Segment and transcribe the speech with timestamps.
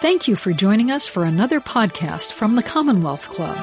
[0.00, 3.56] Thank you for joining us for another podcast from the Commonwealth Club.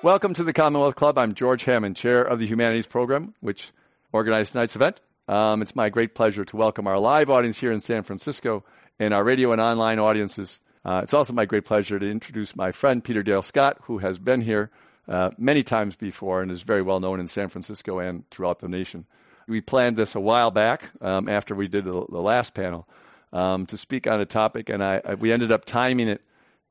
[0.00, 1.18] Welcome to the Commonwealth Club.
[1.18, 3.72] I'm George Hammond, Chair of the Humanities Program, which
[4.12, 5.00] organized tonight's event.
[5.26, 8.64] Um, it's my great pleasure to welcome our live audience here in San Francisco
[9.00, 10.60] and our radio and online audiences.
[10.84, 14.16] Uh, it's also my great pleasure to introduce my friend Peter Dale Scott, who has
[14.16, 14.70] been here
[15.08, 18.68] uh, many times before and is very well known in San Francisco and throughout the
[18.68, 19.06] nation
[19.50, 22.88] we planned this a while back um, after we did the, the last panel
[23.32, 26.22] um, to speak on a topic, and I, I, we ended up timing it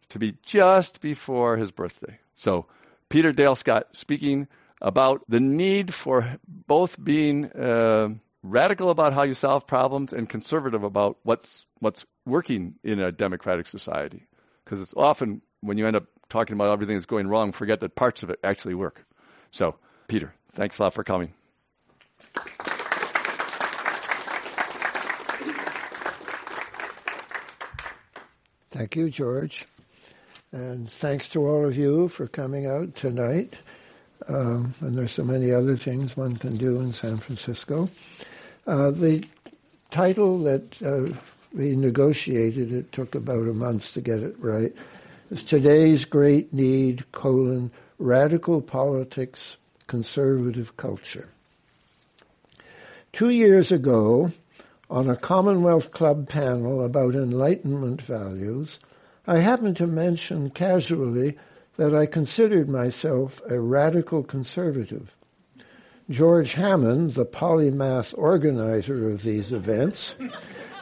[0.09, 2.19] to be just before his birthday.
[2.33, 2.65] So,
[3.09, 4.47] Peter Dale Scott speaking
[4.81, 8.09] about the need for both being uh,
[8.43, 13.67] radical about how you solve problems and conservative about what's what's working in a democratic
[13.67, 14.27] society.
[14.63, 17.95] Because it's often when you end up talking about everything that's going wrong, forget that
[17.95, 19.05] parts of it actually work.
[19.51, 19.75] So,
[20.07, 21.33] Peter, thanks a lot for coming.
[28.79, 29.65] Thank you, George.
[30.53, 33.57] And thanks to all of you for coming out tonight.
[34.25, 37.89] Um, and there's so many other things one can do in San Francisco.
[38.65, 39.25] Uh, the
[39.91, 41.13] title that uh,
[41.53, 44.73] we negotiated, it took about a month to get it right,
[45.29, 49.57] is Today's Great Need, colon, Radical Politics,
[49.87, 51.27] Conservative Culture.
[53.11, 54.31] Two years ago,
[54.89, 58.79] on a Commonwealth Club panel about Enlightenment values,
[59.27, 61.37] I happened to mention casually
[61.77, 65.15] that I considered myself a radical conservative.
[66.09, 70.15] George Hammond, the polymath organizer of these events,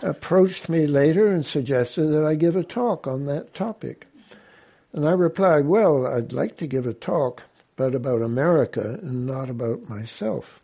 [0.01, 4.07] approached me later and suggested that I give a talk on that topic.
[4.93, 7.43] And I replied, well, I'd like to give a talk,
[7.75, 10.61] but about America and not about myself.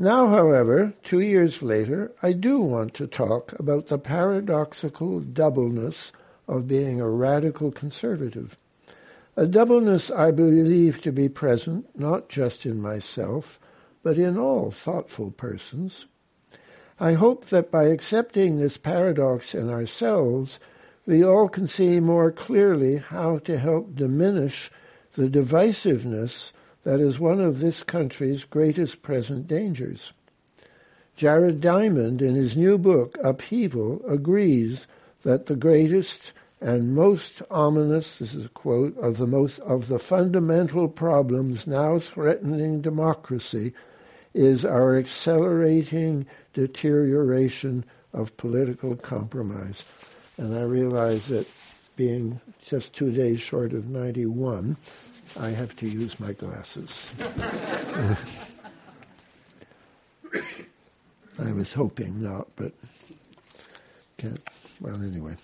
[0.00, 6.12] Now, however, two years later, I do want to talk about the paradoxical doubleness
[6.46, 8.56] of being a radical conservative.
[9.36, 13.58] A doubleness I believe to be present not just in myself,
[14.04, 16.06] but in all thoughtful persons.
[17.00, 20.60] I hope that by accepting this paradox in ourselves,
[21.06, 24.70] we all can see more clearly how to help diminish
[25.14, 26.52] the divisiveness
[26.88, 30.10] that is one of this country's greatest present dangers.
[31.16, 34.86] Jared Diamond, in his new book, Upheaval, agrees
[35.20, 36.32] that the greatest
[36.62, 41.98] and most ominous, this is a quote, of the most, of the fundamental problems now
[41.98, 43.74] threatening democracy
[44.32, 46.24] is our accelerating
[46.54, 47.84] deterioration
[48.14, 49.84] of political compromise.
[50.38, 51.46] And I realize that
[51.96, 54.78] being just two days short of 91,
[55.38, 57.12] I have to use my glasses.
[61.38, 62.72] I was hoping not, but
[64.16, 64.40] can't.
[64.80, 65.36] Well, anyway.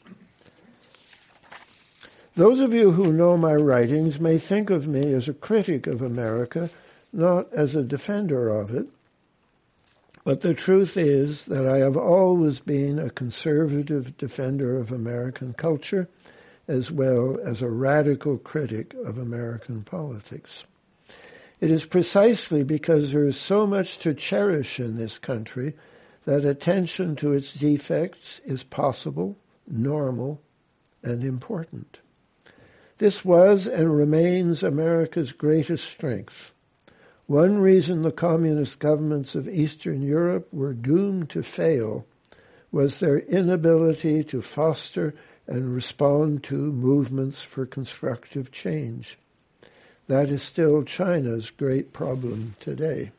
[2.37, 6.03] Those of you who know my writings may think of me as a critic of
[6.03, 6.69] America,
[7.13, 8.89] not as a defender of it.
[10.25, 16.09] But the truth is that I have always been a conservative defender of American culture
[16.67, 20.67] as well as a radical critic of American politics.
[21.61, 25.75] It is precisely because there is so much to cherish in this country
[26.25, 30.41] that attention to its defects is possible, normal,
[31.03, 32.01] and important.
[32.99, 36.55] This was and remains America's greatest strength.
[37.27, 42.07] One reason the communist governments of Eastern Europe were doomed to fail
[42.71, 45.15] was their inability to foster
[45.47, 49.19] and respond to movements for constructive change.
[50.07, 53.11] That is still China's great problem today.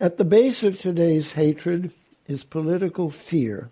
[0.00, 1.92] At the base of today's hatred
[2.26, 3.70] is political fear.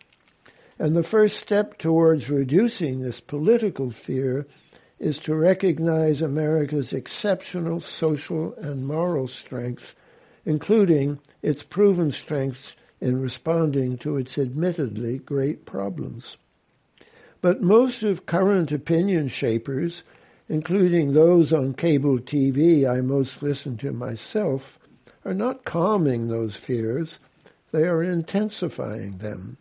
[0.78, 4.46] And the first step towards reducing this political fear
[4.98, 9.94] is to recognize America's exceptional social and moral strength,
[10.44, 16.36] including its proven strengths in responding to its admittedly great problems.
[17.40, 20.04] But most of current opinion shapers,
[20.48, 24.78] including those on cable TV I most listen to myself,
[25.24, 27.18] are not calming those fears,
[27.72, 29.56] they are intensifying them.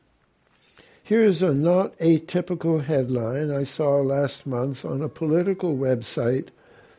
[1.03, 6.49] Here's a not atypical headline I saw last month on a political website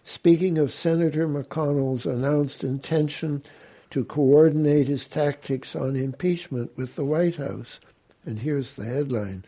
[0.02, 3.42] speaking of Senator McConnell's announced intention
[3.90, 7.80] to coordinate his tactics on impeachment with the White House.
[8.24, 9.44] And here's the headline.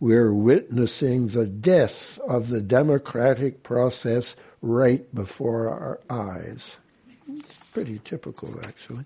[0.00, 6.78] We're witnessing the death of the democratic process right before our eyes.
[7.28, 9.04] It's pretty typical, actually.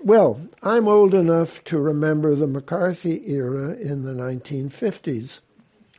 [0.00, 5.40] Well, I'm old enough to remember the McCarthy era in the 1950s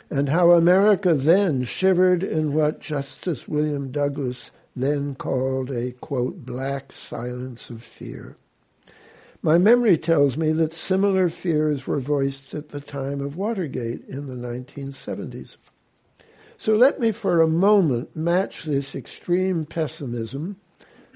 [0.09, 6.91] and how America then shivered in what Justice William Douglas then called a, quote, black
[6.91, 8.37] silence of fear.
[9.41, 14.27] My memory tells me that similar fears were voiced at the time of Watergate in
[14.27, 15.57] the 1970s.
[16.57, 20.55] So let me for a moment match this extreme pessimism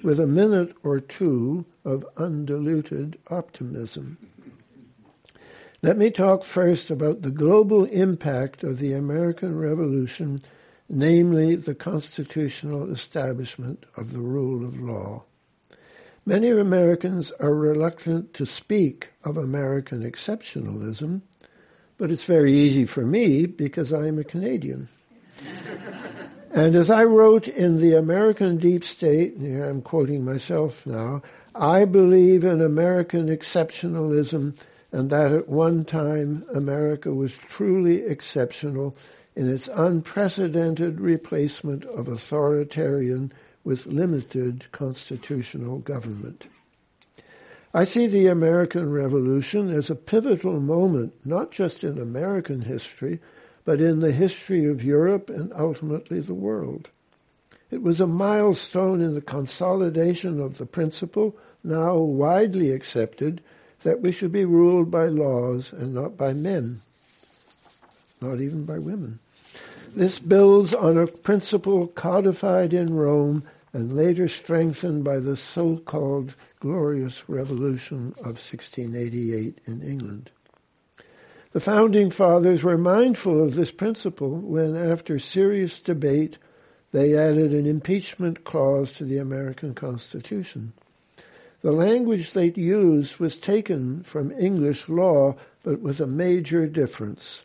[0.04, 4.18] with a minute or two of undiluted optimism.
[5.82, 10.42] Let me talk first about the global impact of the American Revolution,
[10.90, 15.24] namely the constitutional establishment of the rule of law.
[16.26, 21.22] Many Americans are reluctant to speak of American exceptionalism,
[21.98, 24.90] but it's very easy for me because I'm a Canadian.
[26.52, 31.22] and as I wrote in The American Deep State, here I'm quoting myself now,
[31.56, 34.58] I believe in American exceptionalism
[34.92, 38.96] and that at one time America was truly exceptional
[39.38, 43.32] in its unprecedented replacement of authoritarian
[43.64, 46.48] with limited constitutional government.
[47.72, 53.20] I see the American Revolution as a pivotal moment, not just in American history,
[53.64, 56.90] but in the history of Europe and ultimately the world.
[57.70, 63.44] It was a milestone in the consolidation of the principle, now widely accepted,
[63.82, 66.82] that we should be ruled by laws and not by men,
[68.20, 69.20] not even by women.
[69.96, 73.44] This builds on a principle codified in Rome
[73.74, 80.32] and later strengthened by the so-called Glorious Revolution of 1688 in England.
[81.52, 86.38] The founding fathers were mindful of this principle when, after serious debate,
[86.92, 90.74] they added an impeachment clause to the American Constitution.
[91.62, 97.44] The language they used was taken from English law, but with a major difference.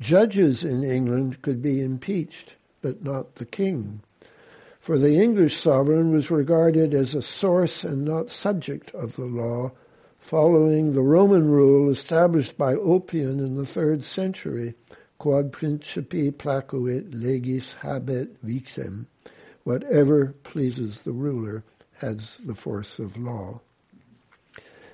[0.00, 4.02] Judges in England could be impeached, but not the king
[4.80, 9.70] for the English sovereign was regarded as a source and not subject of the law,
[10.18, 14.74] following the Roman rule established by Ulpian in the third century,
[15.18, 19.04] quod principi placuit legis habet vicem,
[19.62, 21.62] whatever pleases the ruler
[21.98, 23.60] has the force of law.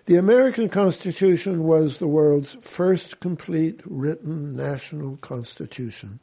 [0.06, 6.20] The American Constitution was the world's first complete written national constitution.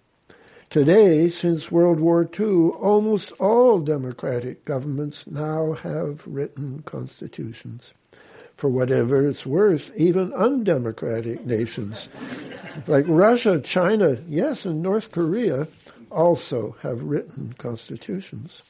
[0.70, 7.92] Today, since World War II, almost all democratic governments now have written constitutions.
[8.56, 12.08] For whatever it's worth, even undemocratic nations
[12.88, 15.68] like Russia, China, yes, and North Korea
[16.10, 18.62] also have written constitutions.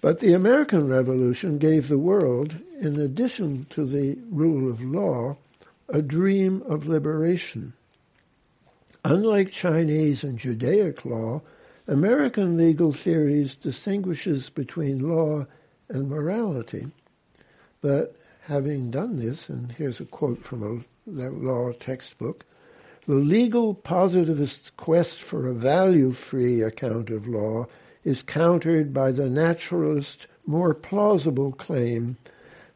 [0.00, 5.36] But the American Revolution gave the world, in addition to the rule of law,
[5.88, 7.72] a dream of liberation
[9.06, 11.40] Unlike Chinese and Judaic law,
[11.86, 15.46] American legal theories distinguishes between law
[15.88, 16.88] and morality.
[17.80, 18.16] But
[18.46, 22.44] having done this, and here's a quote from a law textbook,
[23.06, 27.66] the legal positivist quest for a value-free account of law
[28.06, 32.16] is countered by the naturalist, more plausible claim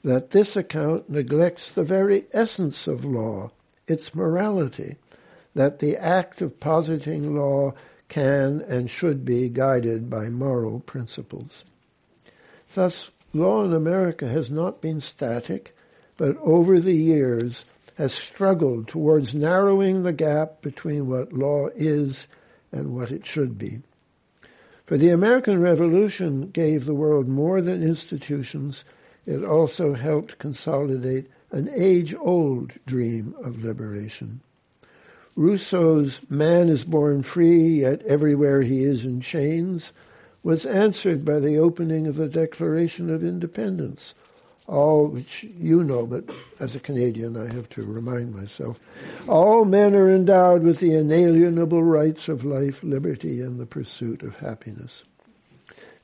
[0.02, 3.48] that this account neglects the very essence of law,
[3.86, 4.96] its morality,
[5.54, 7.72] that the act of positing law
[8.08, 11.62] can and should be guided by moral principles.
[12.74, 15.72] Thus, law in America has not been static,
[16.16, 17.64] but over the years
[17.96, 22.26] has struggled towards narrowing the gap between what law is
[22.72, 23.78] and what it should be.
[24.90, 28.84] For the American Revolution gave the world more than institutions,
[29.24, 34.40] it also helped consolidate an age-old dream of liberation.
[35.36, 39.92] Rousseau's man is born free, yet everywhere he is in chains,
[40.42, 44.16] was answered by the opening of the Declaration of Independence,
[44.70, 48.78] all which you know, but as a Canadian I have to remind myself.
[49.28, 54.38] All men are endowed with the inalienable rights of life, liberty, and the pursuit of
[54.38, 55.04] happiness.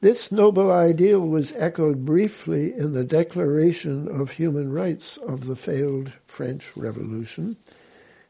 [0.01, 6.13] This noble ideal was echoed briefly in the Declaration of Human Rights of the failed
[6.27, 7.57] French Revolution,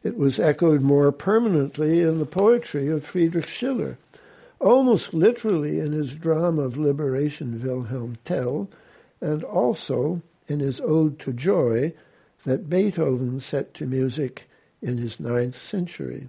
[0.06, 3.98] it was echoed more permanently in the poetry of Friedrich Schiller,
[4.60, 8.70] almost literally in his drama of liberation Wilhelm Tell,
[9.26, 11.92] and also in his Ode to Joy
[12.44, 14.48] that Beethoven set to music
[14.80, 16.28] in his ninth century.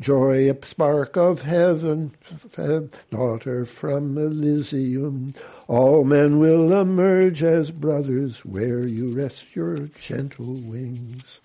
[0.00, 2.10] Joy, a spark of heaven,
[3.10, 5.34] daughter from Elysium.
[5.68, 11.40] All men will emerge as brothers where you rest your gentle wings.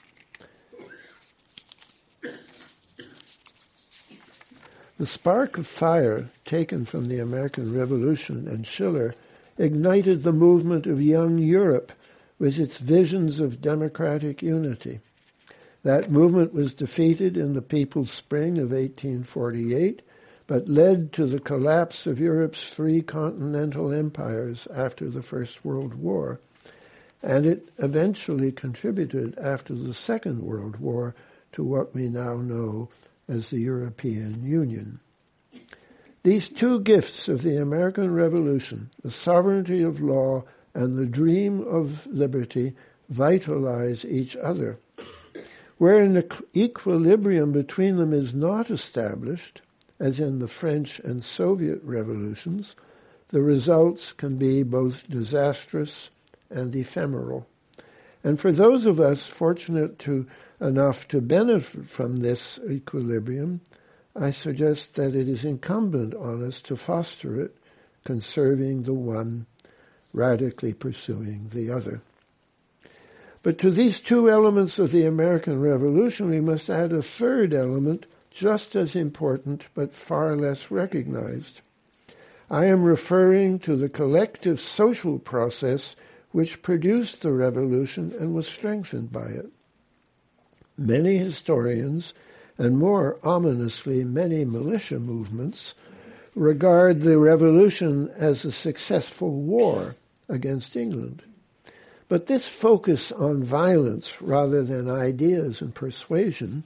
[4.97, 9.13] The spark of fire taken from the American Revolution and Schiller
[9.59, 11.91] ignited the movement of young Europe
[12.39, 15.01] with its visions of democratic unity.
[15.83, 20.01] That movement was defeated in the People's Spring of 1848,
[20.47, 26.39] but led to the collapse of Europe's three continental empires after the First World War,
[27.21, 31.13] and it eventually contributed after the Second World War
[31.51, 32.89] to what we now know
[33.27, 35.01] as the European Union.
[36.23, 42.05] These two gifts of the American Revolution, the sovereignty of law and the dream of
[42.07, 42.75] liberty,
[43.07, 44.79] vitalize each other.
[45.77, 46.21] Where an
[46.53, 49.61] equilibrium between them is not established,
[49.97, 52.75] as in the French and Soviet revolutions,
[53.29, 56.09] the results can be both disastrous
[56.49, 57.47] and ephemeral.
[58.23, 60.27] And for those of us fortunate to
[60.59, 63.61] enough to benefit from this equilibrium,
[64.15, 67.55] I suggest that it is incumbent on us to foster it,
[68.03, 69.45] conserving the one,
[70.13, 72.01] radically pursuing the other.
[73.41, 78.05] But to these two elements of the American Revolution, we must add a third element
[78.31, 81.61] just as important but far less recognized.
[82.49, 85.95] I am referring to the collective social process
[86.31, 89.51] which produced the revolution and was strengthened by it.
[90.77, 92.13] Many historians,
[92.59, 95.73] and more ominously, many militia movements,
[96.35, 99.95] regard the revolution as a successful war
[100.27, 101.23] against England.
[102.09, 106.63] But this focus on violence rather than ideas and persuasion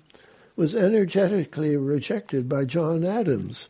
[0.55, 3.69] was energetically rejected by John Adams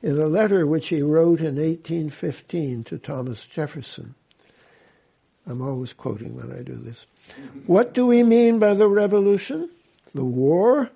[0.00, 4.14] in a letter which he wrote in 1815 to Thomas Jefferson.
[5.46, 7.06] I'm always quoting when I do this.
[7.66, 9.68] What do we mean by the revolution?
[10.14, 10.90] The war?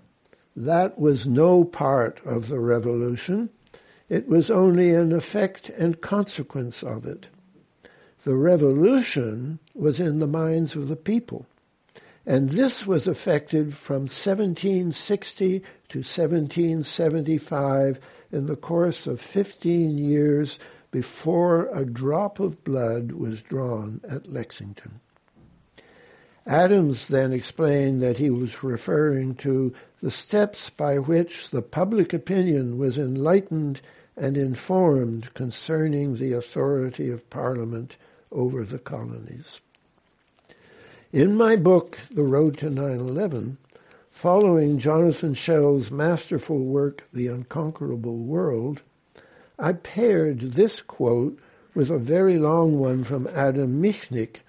[0.57, 3.51] That was no part of the revolution.
[4.09, 7.29] It was only an effect and consequence of it.
[8.25, 11.47] The revolution was in the minds of the people.
[12.25, 18.01] And this was effected from 1760 to 1775
[18.33, 20.59] in the course of 15 years
[20.91, 25.01] before a drop of blood was drawn at Lexington.
[26.47, 32.79] Adams then explained that he was referring to the steps by which the public opinion
[32.79, 33.81] was enlightened
[34.17, 37.97] and informed concerning the authority of Parliament
[38.31, 39.61] over the colonies.
[41.13, 43.57] In my book, The Road to 9-11,
[44.11, 48.83] following Jonathan Schell's masterful work, The Unconquerable World,
[49.59, 51.39] I paired this quote
[51.75, 54.41] with a very long one from Adam Michnik,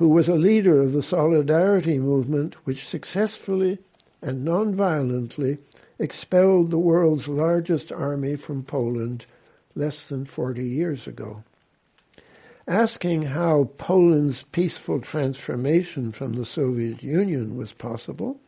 [0.00, 3.78] who was a leader of the Solidarity movement which successfully
[4.22, 5.58] and non-violently
[5.98, 9.26] expelled the world's largest army from Poland
[9.74, 11.44] less than 40 years ago.
[12.66, 18.40] Asking how Poland's peaceful transformation from the Soviet Union was possible,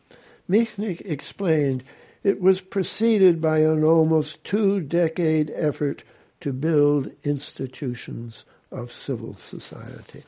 [0.48, 1.84] Michnik explained
[2.22, 6.02] it was preceded by an almost two-decade effort
[6.40, 10.22] to build institutions of civil society.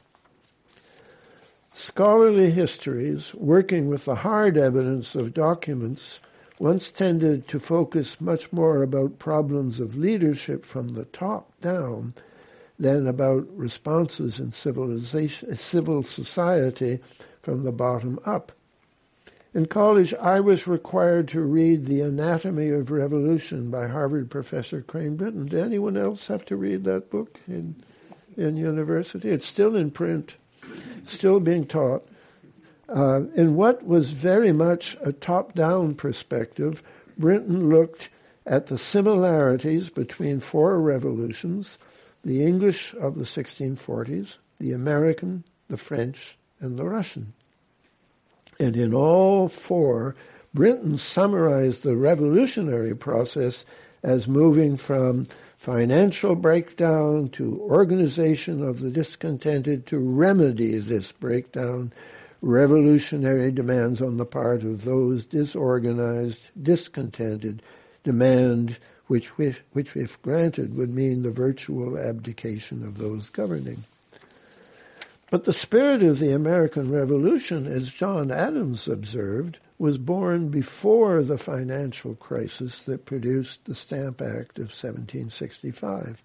[1.77, 6.21] Scholarly histories, working with the hard evidence of documents,
[6.61, 12.15] once tended to focus much more about problems of leadership from the top down
[12.79, 17.01] than about responses in civilization, civil society
[17.43, 18.53] from the bottom up.
[19.53, 25.17] In college, I was required to read The Anatomy of Revolution by Harvard professor Crane
[25.17, 25.47] Brinton.
[25.47, 27.75] Did anyone else have to read that book in,
[28.37, 29.29] in university?
[29.29, 30.37] It's still in print,
[31.05, 32.05] still being taught.
[32.89, 36.83] Uh, in what was very much a top-down perspective,
[37.17, 38.09] Brinton looked
[38.47, 41.79] at the similarities between four revolutions,
[42.23, 47.33] the English of the 1640s, the American, the French, and the Russian.
[48.59, 50.15] And in all four,
[50.53, 53.65] Brinton summarized the revolutionary process
[54.03, 55.27] as moving from
[55.65, 61.91] financial breakdown to organization of the discontented to remedy this breakdown,
[62.43, 67.63] revolutionary demands on the part of those disorganized, discontented,
[68.03, 73.85] demand which, which if granted would mean the virtual abdication of those governing.
[75.31, 81.39] But the spirit of the American Revolution, as John Adams observed, was born before the
[81.39, 86.23] financial crisis that produced the Stamp Act of 1765.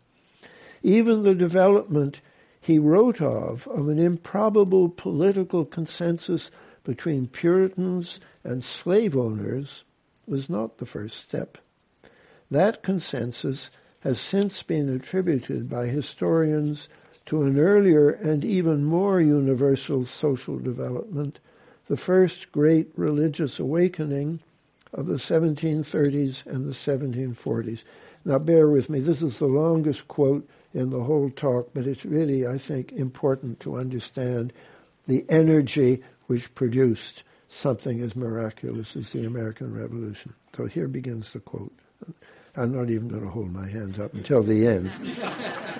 [0.84, 2.22] Even the development
[2.62, 6.51] he wrote of, of an improbable political consensus
[6.84, 9.84] between Puritans and slave owners,
[10.27, 11.58] was not the first step.
[12.51, 13.70] That consensus
[14.01, 16.88] has since been attributed by historians
[17.25, 21.39] to an earlier and even more universal social development,
[21.89, 24.39] the first great religious awakening
[24.93, 27.84] of the 1730s and the 1740s.
[28.24, 32.05] Now bear with me, this is the longest quote in the whole talk, but it's
[32.05, 34.53] really, I think, important to understand
[35.08, 40.34] the energy which produced something as miraculous as the American Revolution.
[40.55, 41.74] So here begins the quote.
[42.55, 44.91] I'm not even going to hold my hands up until the end.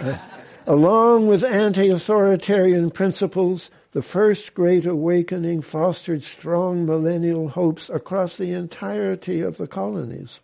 [0.02, 0.18] uh,
[0.66, 9.42] along with anti-authoritarian principles, the first great awakening fostered strong millennial hopes across the entirety
[9.42, 10.40] of the colonies.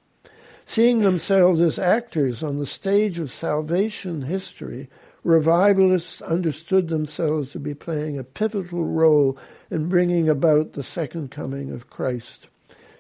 [0.63, 4.89] Seeing themselves as actors on the stage of salvation history,
[5.23, 9.37] revivalists understood themselves to be playing a pivotal role
[9.69, 12.47] in bringing about the second coming of Christ.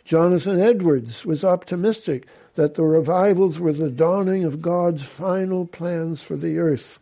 [0.03, 6.35] Jonathan Edwards was optimistic that the revivals were the dawning of God's final plans for
[6.35, 6.99] the earth,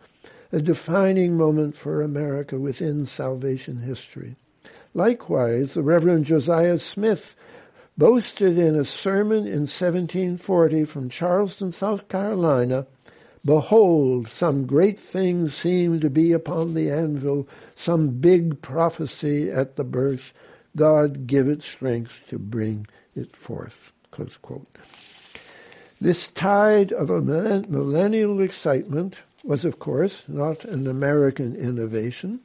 [0.53, 4.35] a defining moment for America within salvation history.
[4.93, 7.35] Likewise, the Reverend Josiah Smith
[7.97, 12.87] boasted in a sermon in 1740 from Charleston, South Carolina,
[13.45, 17.45] Behold, some great thing seemed to be upon the anvil,
[17.75, 20.33] some big prophecy at the birth.
[20.77, 23.91] God give it strength to bring it forth.
[25.99, 32.39] This tide of a millennial excitement was, of course, not an American innovation.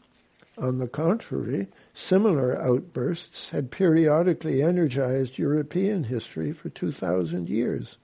[0.57, 7.97] On the contrary, similar outbursts had periodically energized European history for 2,000 years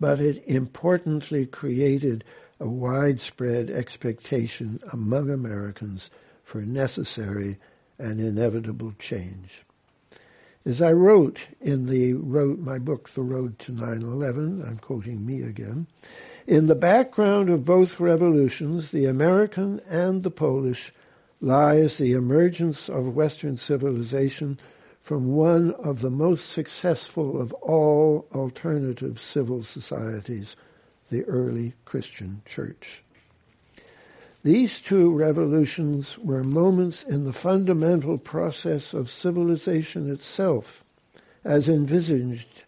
[0.00, 2.24] but it importantly created
[2.60, 6.10] a widespread expectation among Americans
[6.42, 7.56] for necessary
[7.98, 9.62] and inevitable change.
[10.66, 15.42] As I wrote in the wrote my book, The Road to 9/11, I'm quoting me
[15.42, 15.86] again,
[16.46, 20.92] in the background of both revolutions, the American and the Polish,
[21.40, 24.58] lies the emergence of Western civilization
[25.00, 30.56] from one of the most successful of all alternative civil societies,
[31.10, 33.02] the early Christian church.
[34.42, 40.84] These two revolutions were moments in the fundamental process of civilization itself,
[41.44, 42.64] as envisaged,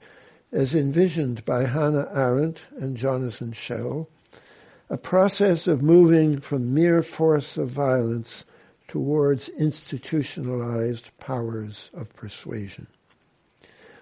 [0.52, 4.08] as envisioned by Hannah Arendt and Jonathan Schell,
[4.88, 8.44] a process of moving from mere force of violence
[8.86, 12.86] towards institutionalized powers of persuasion.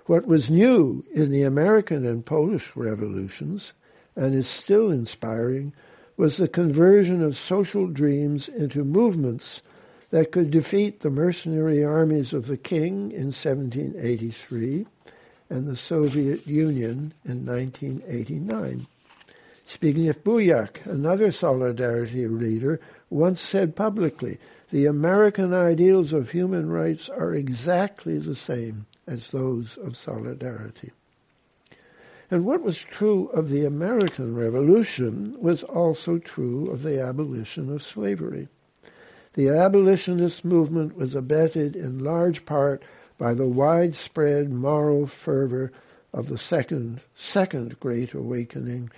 [0.06, 3.72] What was new in the American and Polish revolutions,
[4.14, 5.72] and is still inspiring,
[6.16, 9.62] was the conversion of social dreams into movements
[10.10, 14.86] that could defeat the mercenary armies of the king in 1783
[15.48, 18.86] and the Soviet Union in 1989.
[19.66, 24.38] Zbigniew Bujak, another Solidarity leader, once said publicly
[24.70, 30.90] the American ideals of human rights are exactly the same as those of solidarity.
[32.30, 37.82] And what was true of the American Revolution was also true of the abolition of
[37.82, 38.48] slavery.
[39.34, 42.82] The abolitionist movement was abetted in large part
[43.24, 45.72] by the widespread moral fervor
[46.12, 48.90] of the second, second Great Awakening,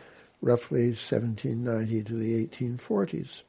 [0.43, 3.45] roughly 1790 to the 1840s.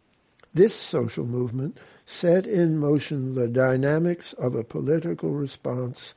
[0.53, 6.13] This social movement set in motion the dynamics of a political response,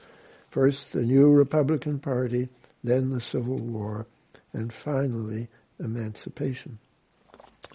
[0.47, 2.51] first the new Republican Party,
[2.85, 4.07] then the Civil War,
[4.53, 6.79] and finally emancipation.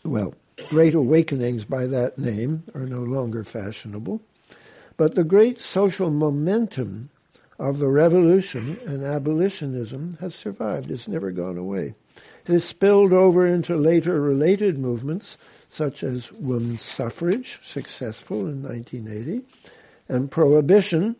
[0.03, 0.35] Well,
[0.69, 4.21] great awakenings by that name are no longer fashionable,
[4.97, 7.09] but the great social momentum
[7.57, 10.91] of the revolution and abolitionism has survived.
[10.91, 11.95] It's never gone away.
[12.45, 15.37] It has spilled over into later related movements
[15.69, 19.45] such as women's suffrage, successful in 1980,
[20.07, 21.15] and prohibition,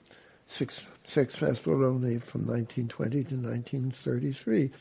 [0.47, 4.71] successful only from 1920 to 1933.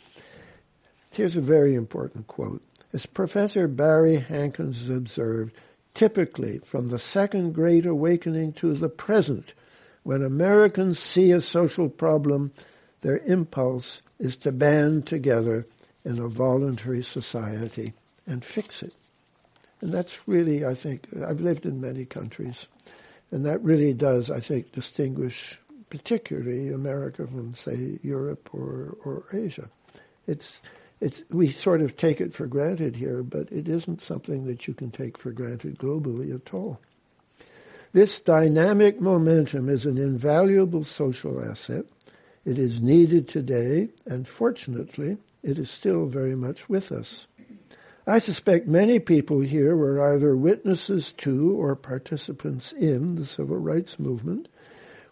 [1.11, 2.62] Here's a very important quote.
[2.92, 5.54] As Professor Barry Hankins observed,
[5.94, 9.54] typically from the Second Great Awakening to the present,
[10.02, 12.52] when Americans see a social problem,
[13.00, 15.66] their impulse is to band together
[16.04, 17.94] in a voluntary society
[18.26, 18.94] and fix it.
[19.80, 22.66] And that's really, I think, I've lived in many countries,
[23.30, 29.68] and that really does, I think, distinguish particularly America from, say, Europe or, or Asia.
[30.26, 30.61] It's,
[31.00, 34.74] it's, we sort of take it for granted here, but it isn't something that you
[34.74, 36.80] can take for granted globally at all.
[37.92, 41.87] This dynamic momentum is an invaluable social asset.
[42.44, 47.26] It is needed today, and fortunately, it is still very much with us.
[48.07, 53.98] I suspect many people here were either witnesses to or participants in the civil rights
[53.98, 54.48] movement,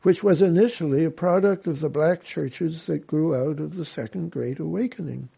[0.02, 4.30] which was initially a product of the black churches that grew out of the Second
[4.30, 5.28] Great Awakening.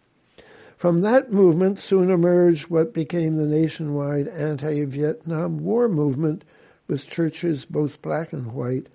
[0.85, 6.45] From that movement soon emerged what became the nationwide anti-Vietnam War movement,
[6.87, 8.89] with churches, both black and white,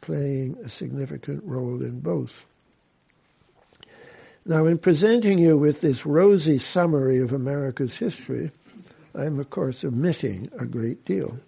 [0.00, 2.46] playing a significant role in both.
[4.46, 8.52] Now, in presenting you with this rosy summary of America's history,
[9.12, 11.40] I'm of course omitting a great deal.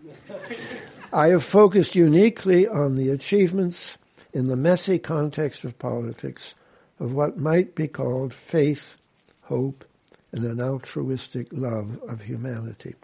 [1.13, 3.97] I have focused uniquely on the achievements
[4.33, 6.57] in the messy context of politics
[6.99, 9.01] of what might be called faith,
[9.45, 9.85] hope,
[10.33, 12.95] and an altruistic love of humanity.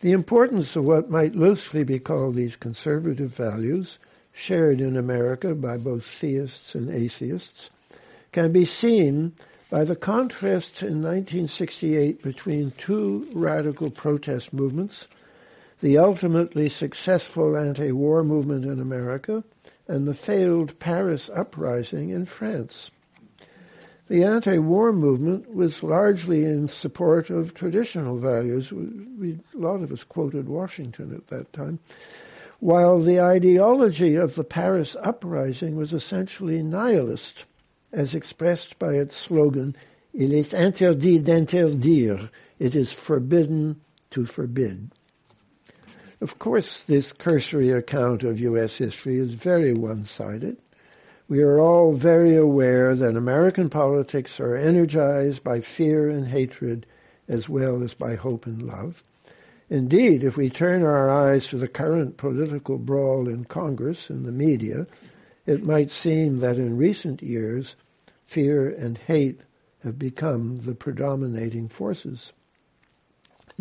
[0.00, 3.98] The importance of what might loosely be called these conservative values,
[4.32, 7.70] shared in America by both theists and atheists,
[8.32, 9.32] can be seen
[9.70, 15.08] by the contrasts in 1968 between two radical protest movements,
[15.80, 19.42] the ultimately successful anti-war movement in America
[19.88, 22.90] and the failed Paris uprising in France.
[24.08, 28.70] The anti-war movement was largely in support of traditional values.
[28.70, 31.78] We, a lot of us quoted Washington at that time.
[32.60, 37.46] While the ideology of the Paris uprising was essentially nihilist,
[37.92, 39.74] as expressed by its slogan,
[40.12, 42.28] Il est interdit d'interdire.
[42.58, 44.90] It is forbidden to forbid.
[46.20, 48.76] Of course, this cursory account of U.S.
[48.76, 50.56] history is very one-sided.
[51.26, 56.86] We are all very aware that American politics are energized by fear and hatred
[57.28, 59.02] as well as by hope and love.
[59.70, 64.32] Indeed, if we turn our eyes to the current political brawl in Congress and the
[64.32, 64.86] media,
[65.46, 67.74] it might seem that in recent years,
[68.26, 69.40] fear and hate
[69.82, 72.34] have become the predominating forces.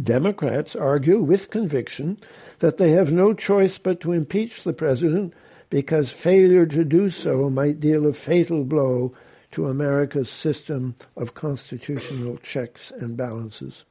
[0.02, 2.18] Democrats argue with conviction
[2.60, 5.34] that they have no choice but to impeach the president
[5.74, 9.12] because failure to do so might deal a fatal blow
[9.50, 13.84] to America's system of constitutional checks and balances.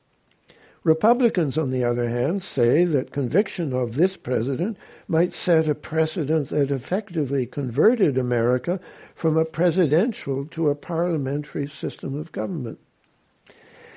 [0.84, 4.76] Republicans, on the other hand, say that conviction of this president
[5.08, 8.78] might set a precedent that effectively converted America
[9.16, 12.78] from a presidential to a parliamentary system of government.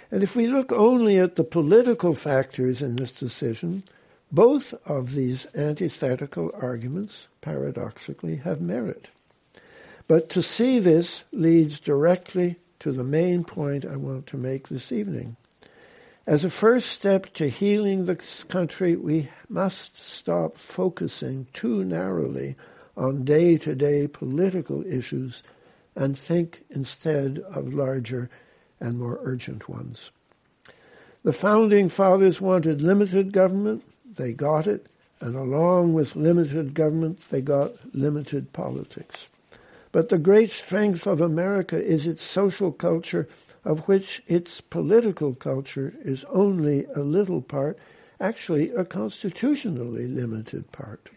[0.09, 3.83] And if we look only at the political factors in this decision,
[4.31, 9.11] both of these antithetical arguments, paradoxically, have merit.
[10.07, 14.91] But to see this leads directly to the main point I want to make this
[14.91, 15.37] evening.
[16.25, 22.55] As a first step to healing this country, we must stop focusing too narrowly
[22.97, 25.43] on day-to-day political issues
[25.95, 28.27] and think instead of larger
[28.79, 30.11] and more urgent ones.
[31.23, 34.87] The founding fathers wanted limited government, they got it,
[35.25, 39.27] and along with limited government, they got limited politics.
[39.91, 43.27] But the great strength of America is its social culture,
[43.63, 47.79] of which its political culture is only a little part,
[48.19, 51.09] actually a constitutionally limited part.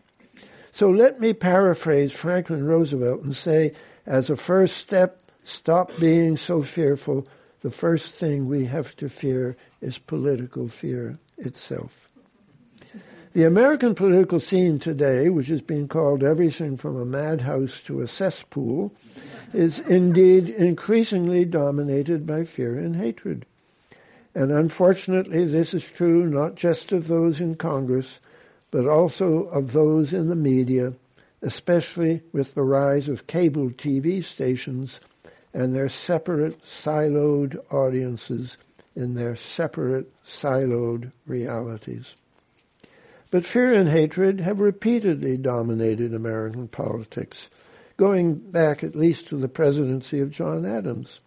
[0.70, 3.74] So let me paraphrase Franklin Roosevelt and say,
[4.06, 7.26] as a first step, stop being so fearful.
[7.60, 12.07] The first thing we have to fear is political fear itself.
[13.34, 18.08] The American political scene today, which is being called everything from a madhouse to a
[18.08, 18.94] cesspool,
[19.52, 23.44] is indeed increasingly dominated by fear and hatred.
[24.34, 28.18] And unfortunately, this is true not just of those in Congress,
[28.70, 30.94] but also of those in the media,
[31.42, 35.00] especially with the rise of cable TV stations
[35.52, 38.56] and their separate siloed audiences
[38.96, 42.14] in their separate siloed realities.
[43.30, 47.50] But fear and hatred have repeatedly dominated American politics,
[47.98, 51.20] going back at least to the presidency of John Adams.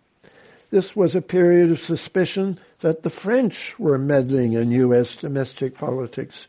[0.72, 5.16] This was a period of suspicion that the French were meddling in U.S.
[5.16, 6.48] domestic politics,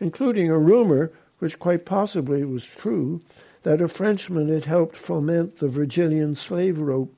[0.00, 3.22] including a rumor, which quite possibly was true,
[3.62, 7.14] that a Frenchman had helped foment the Virginian slave rope,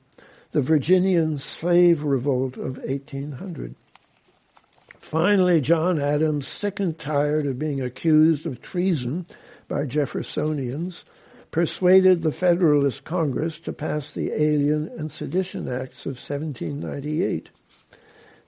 [0.51, 3.75] the Virginian slave revolt of 1800.
[5.03, 9.27] Finally, John Adams, sick and tired of being accused of treason
[9.67, 11.03] by Jeffersonians,
[11.51, 17.51] persuaded the Federalist Congress to pass the Alien and Sedition Acts of 1798.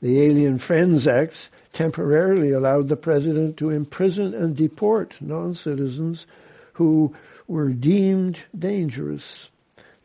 [0.02, 6.26] The Alien Friends Acts temporarily allowed the president to imprison and deport non-citizens
[6.74, 7.14] who
[7.48, 9.52] were deemed dangerous.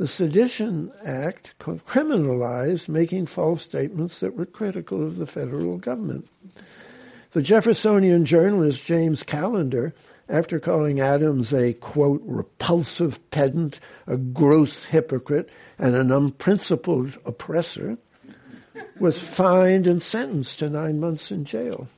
[0.00, 6.26] The Sedition Act criminalized making false statements that were critical of the federal government.
[7.32, 9.92] The Jeffersonian journalist James Callender,
[10.26, 17.98] after calling Adams a, quote, repulsive pedant, a gross hypocrite, and an unprincipled oppressor,
[18.98, 21.88] was fined and sentenced to nine months in jail.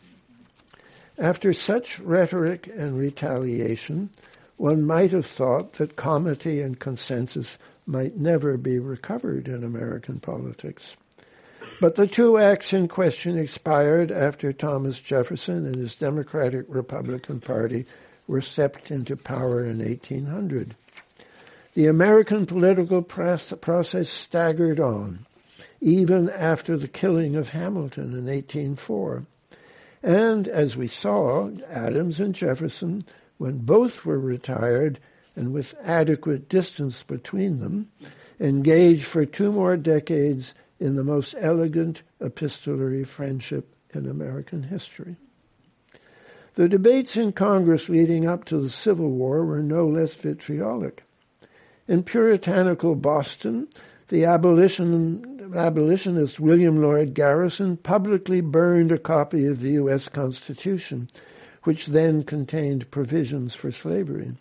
[1.18, 4.10] After such rhetoric and retaliation,
[4.56, 10.96] one might have thought that comity and consensus might never be recovered in American politics.
[11.80, 17.86] But the two acts in question expired after Thomas Jefferson and his Democratic Republican Party
[18.26, 20.74] were stepped into power in 1800.
[21.74, 25.26] The American political process staggered on,
[25.80, 29.26] even after the killing of Hamilton in 1804.
[30.02, 33.04] And as we saw, Adams and Jefferson,
[33.38, 34.98] when both were retired,
[35.34, 37.88] and with adequate distance between them,
[38.38, 45.16] engaged for two more decades in the most elegant epistolary friendship in American history.
[46.54, 51.02] The debates in Congress leading up to the Civil War were no less vitriolic.
[51.88, 53.68] In puritanical Boston,
[54.08, 60.08] the abolition, abolitionist William Lloyd Garrison publicly burned a copy of the U.S.
[60.08, 61.08] Constitution,
[61.62, 64.32] which then contained provisions for slavery.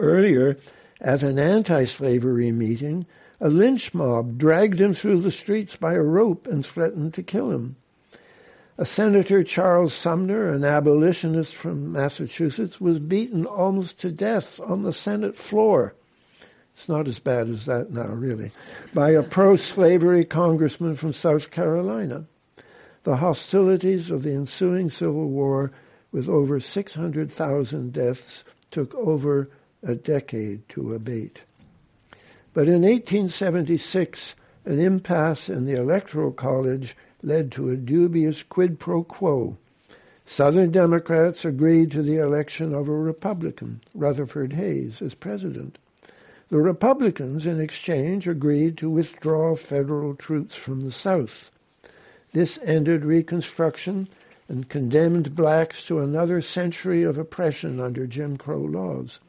[0.00, 0.56] Earlier,
[1.00, 3.06] at an anti-slavery meeting,
[3.40, 7.50] a lynch mob dragged him through the streets by a rope and threatened to kill
[7.50, 7.76] him.
[8.76, 14.92] A Senator Charles Sumner, an abolitionist from Massachusetts, was beaten almost to death on the
[14.92, 15.94] Senate floor.
[16.72, 18.50] It's not as bad as that now, really,
[18.92, 22.26] by a pro-slavery congressman from South Carolina.
[23.04, 25.70] The hostilities of the ensuing Civil War,
[26.10, 29.50] with over 600,000 deaths, took over
[29.84, 31.42] a decade to abate.
[32.52, 39.02] But in 1876, an impasse in the Electoral College led to a dubious quid pro
[39.02, 39.56] quo.
[40.26, 45.78] Southern Democrats agreed to the election of a Republican, Rutherford Hayes, as president.
[46.48, 51.50] The Republicans, in exchange, agreed to withdraw federal troops from the South.
[52.32, 54.08] This ended Reconstruction
[54.48, 59.20] and condemned blacks to another century of oppression under Jim Crow laws.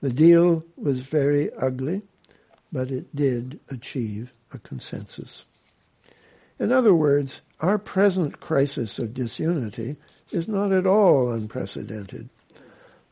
[0.00, 2.02] The deal was very ugly,
[2.72, 5.46] but it did achieve a consensus.
[6.58, 9.96] In other words, our present crisis of disunity
[10.32, 12.28] is not at all unprecedented.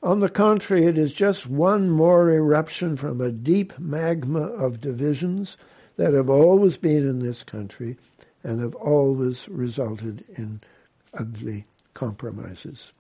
[0.03, 5.57] On the contrary, it is just one more eruption from a deep magma of divisions
[5.97, 7.97] that have always been in this country
[8.43, 10.61] and have always resulted in
[11.15, 12.93] ugly compromises.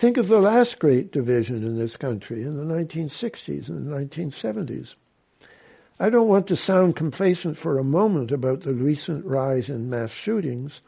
[0.00, 4.94] Think of the last great division in this country in the 1960s and the 1970s.
[5.98, 10.10] I don't want to sound complacent for a moment about the recent rise in mass
[10.10, 10.80] shootings,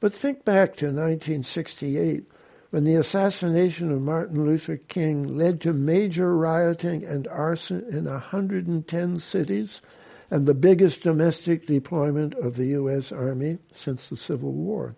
[0.00, 2.26] but think back to 1968
[2.70, 9.18] when the assassination of Martin Luther King led to major rioting and arson in 110
[9.20, 9.80] cities
[10.28, 13.12] and the biggest domestic deployment of the U.S.
[13.12, 14.96] Army since the Civil War.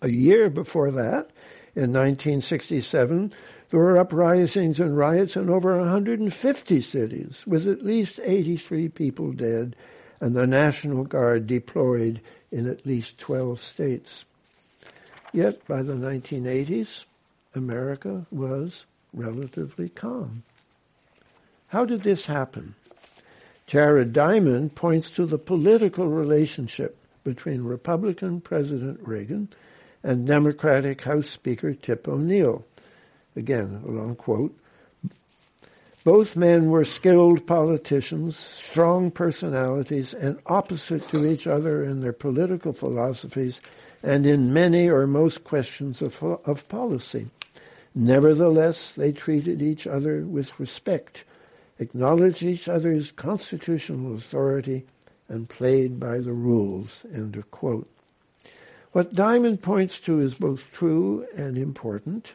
[0.00, 1.32] A year before that,
[1.76, 3.34] in 1967,
[3.68, 9.76] there were uprisings and riots in over 150 cities, with at least 83 people dead,
[10.18, 14.24] and the National Guard deployed in at least 12 states.
[15.34, 17.04] Yet by the 1980s,
[17.54, 20.44] America was relatively calm.
[21.68, 22.74] How did this happen?
[23.66, 29.50] Jared Diamond points to the political relationship between Republican President Reagan
[30.06, 32.64] and Democratic House Speaker Tip O'Neill.
[33.34, 34.56] Again, a long quote.
[36.04, 42.72] Both men were skilled politicians, strong personalities, and opposite to each other in their political
[42.72, 43.60] philosophies
[44.00, 47.26] and in many or most questions of, of policy.
[47.92, 51.24] Nevertheless, they treated each other with respect,
[51.80, 54.86] acknowledged each other's constitutional authority,
[55.28, 57.04] and played by the rules.
[57.12, 57.90] End of quote.
[58.96, 62.32] What Diamond points to is both true and important,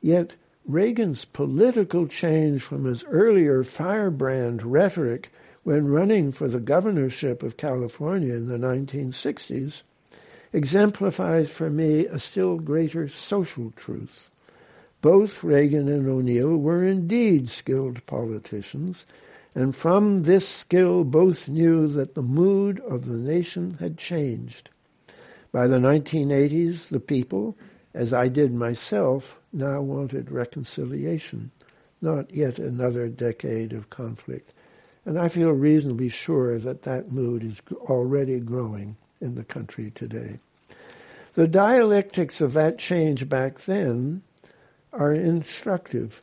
[0.00, 5.32] yet Reagan's political change from his earlier firebrand rhetoric
[5.64, 9.82] when running for the governorship of California in the 1960s
[10.52, 14.30] exemplifies for me a still greater social truth.
[15.02, 19.04] Both Reagan and O'Neill were indeed skilled politicians,
[19.52, 24.70] and from this skill both knew that the mood of the nation had changed.
[25.50, 27.56] By the 1980s, the people,
[27.94, 31.50] as I did myself, now wanted reconciliation,
[32.02, 34.52] not yet another decade of conflict.
[35.06, 40.36] And I feel reasonably sure that that mood is already growing in the country today.
[41.32, 44.22] The dialectics of that change back then
[44.92, 46.20] are instructive.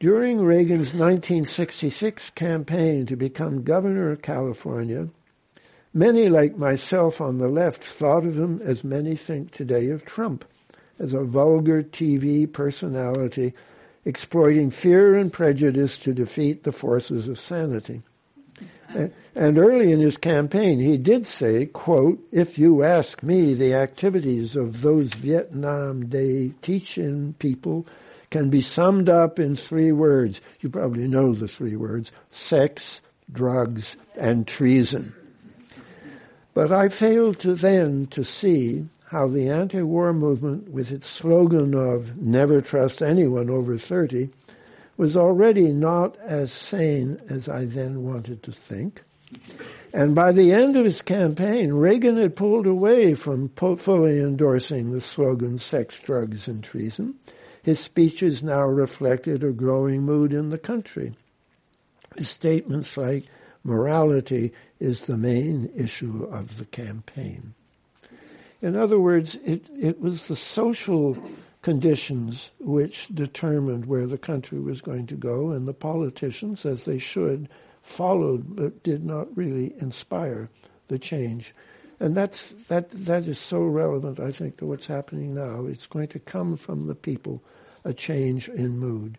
[0.00, 5.10] During Reagan's 1966 campaign to become governor of California,
[5.94, 10.44] many like myself on the left thought of him as many think today of Trump,
[10.98, 13.52] as a vulgar TV personality
[14.04, 18.02] exploiting fear and prejudice to defeat the forces of sanity.
[19.34, 24.54] And early in his campaign, he did say, quote, if you ask me, the activities
[24.54, 27.86] of those Vietnam Day teach-in people
[28.30, 30.42] can be summed up in three words.
[30.60, 33.00] You probably know the three words, sex,
[33.30, 35.14] drugs, and treason.
[36.54, 42.16] But I failed to then to see how the anti-war movement, with its slogan of
[42.18, 44.30] never trust anyone over 30,
[44.96, 49.02] was already not as sane as I then wanted to think.
[49.94, 55.00] And by the end of his campaign, Reagan had pulled away from fully endorsing the
[55.00, 57.14] slogan sex, drugs, and treason.
[57.62, 61.14] His speeches now reflected a growing mood in the country.
[62.16, 63.24] His statements like
[63.64, 67.54] morality is the main issue of the campaign.
[68.60, 71.16] In other words, it, it was the social
[71.62, 76.98] conditions which determined where the country was going to go, and the politicians, as they
[76.98, 77.48] should,
[77.82, 80.48] followed but did not really inspire
[80.88, 81.54] the change.
[82.00, 85.66] And that's, that, that is so relevant, I think, to what's happening now.
[85.66, 87.42] It's going to come from the people,
[87.84, 89.18] a change in mood.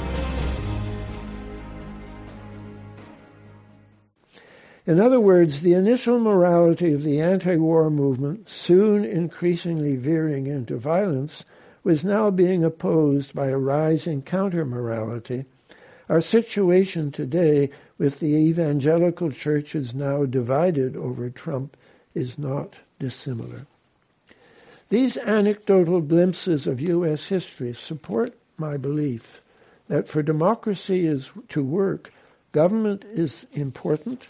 [4.91, 11.45] In other words, the initial morality of the anti-war movement, soon increasingly veering into violence,
[11.81, 15.45] was now being opposed by a rising counter-morality.
[16.09, 21.77] Our situation today with the evangelical churches now divided over Trump
[22.13, 23.67] is not dissimilar.
[24.89, 27.29] These anecdotal glimpses of U.S.
[27.29, 29.41] history support my belief
[29.87, 32.11] that for democracy is to work,
[32.51, 34.27] government is important,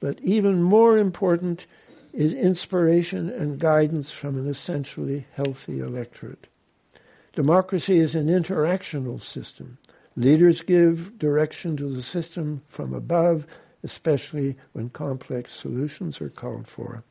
[0.00, 1.66] but even more important
[2.12, 6.48] is inspiration and guidance from an essentially healthy electorate.
[7.34, 9.78] Democracy is an interactional system.
[10.16, 13.46] Leaders give direction to the system from above,
[13.82, 17.02] especially when complex solutions are called for.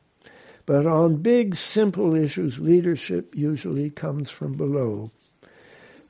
[0.64, 5.10] But on big, simple issues, leadership usually comes from below.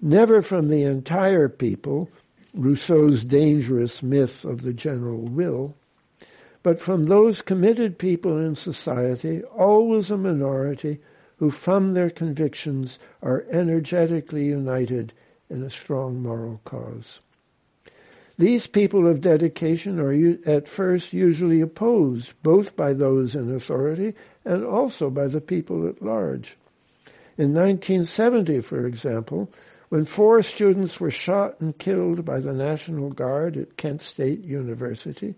[0.00, 2.08] Never from the entire people,
[2.52, 5.76] Rousseau's dangerous myth of the general will,
[6.64, 10.98] but from those committed people in society, always a minority,
[11.36, 15.12] who from their convictions are energetically united
[15.50, 17.20] in a strong moral cause.
[18.38, 24.64] These people of dedication are at first usually opposed both by those in authority and
[24.64, 26.56] also by the people at large.
[27.36, 29.52] In 1970, for example,
[29.90, 35.34] when four students were shot and killed by the National Guard at Kent State University,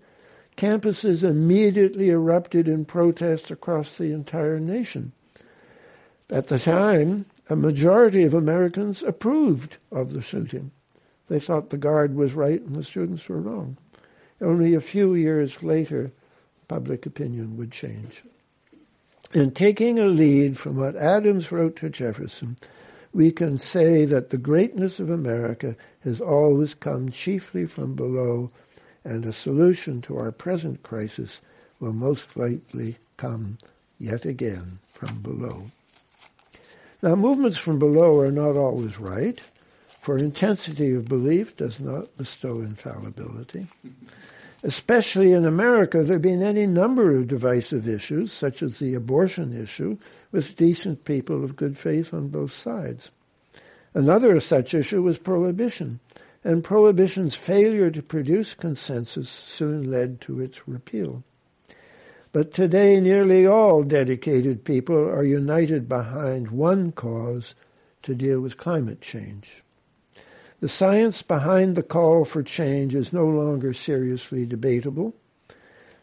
[0.56, 5.12] campuses immediately erupted in protest across the entire nation.
[6.30, 10.72] At the time, a majority of Americans approved of the shooting.
[11.28, 13.76] They thought the guard was right and the students were wrong.
[14.40, 16.10] Only a few years later,
[16.68, 18.22] public opinion would change.
[19.32, 22.56] In taking a lead from what Adams wrote to Jefferson,
[23.12, 28.50] we can say that the greatness of America has always come chiefly from below
[29.06, 31.40] and a solution to our present crisis
[31.80, 33.58] will most likely come
[33.98, 35.70] yet again from below.
[37.02, 39.40] Now, movements from below are not always right,
[40.00, 43.66] for intensity of belief does not bestow infallibility.
[44.62, 49.56] Especially in America, there have been any number of divisive issues, such as the abortion
[49.60, 49.98] issue,
[50.32, 53.10] with decent people of good faith on both sides.
[53.94, 56.00] Another such issue was prohibition,
[56.46, 61.24] and Prohibition's failure to produce consensus soon led to its repeal.
[62.32, 67.56] But today, nearly all dedicated people are united behind one cause
[68.02, 69.64] to deal with climate change.
[70.60, 75.16] The science behind the call for change is no longer seriously debatable.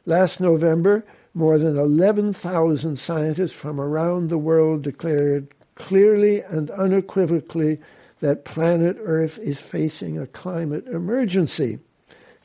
[0.05, 7.79] Last November, more than 11,000 scientists from around the world declared clearly and unequivocally
[8.23, 11.79] that planet Earth is facing a climate emergency.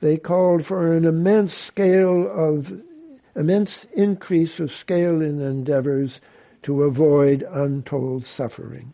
[0.00, 2.70] They called for an immense scale of
[3.34, 6.20] immense increase of scale in endeavors
[6.62, 8.92] to avoid untold suffering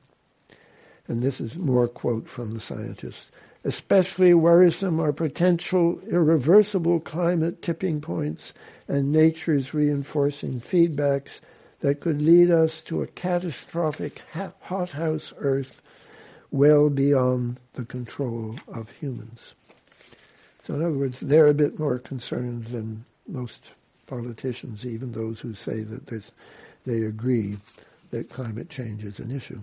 [1.09, 3.30] and this is more quote from the scientists,
[3.62, 8.55] especially worrisome are potential irreversible climate tipping points
[8.89, 11.41] and nature's reinforcing feedbacks
[11.80, 14.22] that could lead us to a catastrophic
[14.62, 15.82] hothouse Earth
[16.55, 19.57] well beyond the control of humans.
[20.63, 23.73] So in other words, they're a bit more concerned than most
[24.07, 26.07] politicians, even those who say that
[26.87, 27.57] they agree
[28.13, 29.61] that climate change is an issue.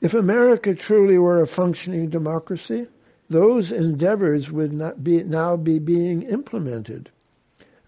[0.00, 2.88] If America truly were a functioning democracy,
[3.30, 7.10] those endeavors would not be, now be being implemented.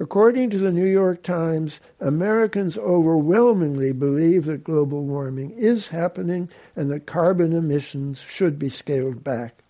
[0.01, 6.89] According to the New York Times, Americans overwhelmingly believe that global warming is happening and
[6.91, 9.65] that carbon emissions should be scaled back.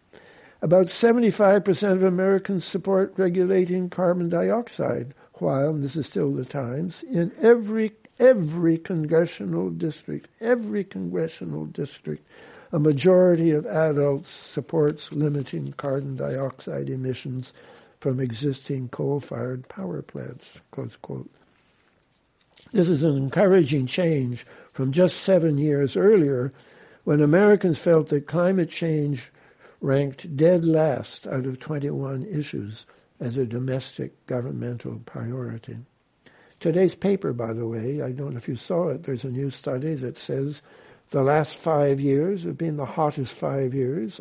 [0.60, 7.32] About 75% of Americans support regulating carbon dioxide, while, this is still the Times, in
[7.40, 12.26] every every congressional district, every congressional district,
[12.72, 17.54] a majority of adults supports limiting carbon dioxide emissions
[18.00, 21.30] from existing coal-fired power plants, close quote.
[22.72, 26.50] This is an encouraging change from just seven years earlier
[27.04, 29.32] when Americans felt that climate change
[29.80, 32.84] ranked dead last out of 21 issues
[33.20, 35.78] as a domestic governmental priority.
[36.60, 39.50] Today's paper, by the way, I don't know if you saw it, there's a new
[39.50, 40.60] study that says
[41.10, 44.20] the last five years have been the hottest five years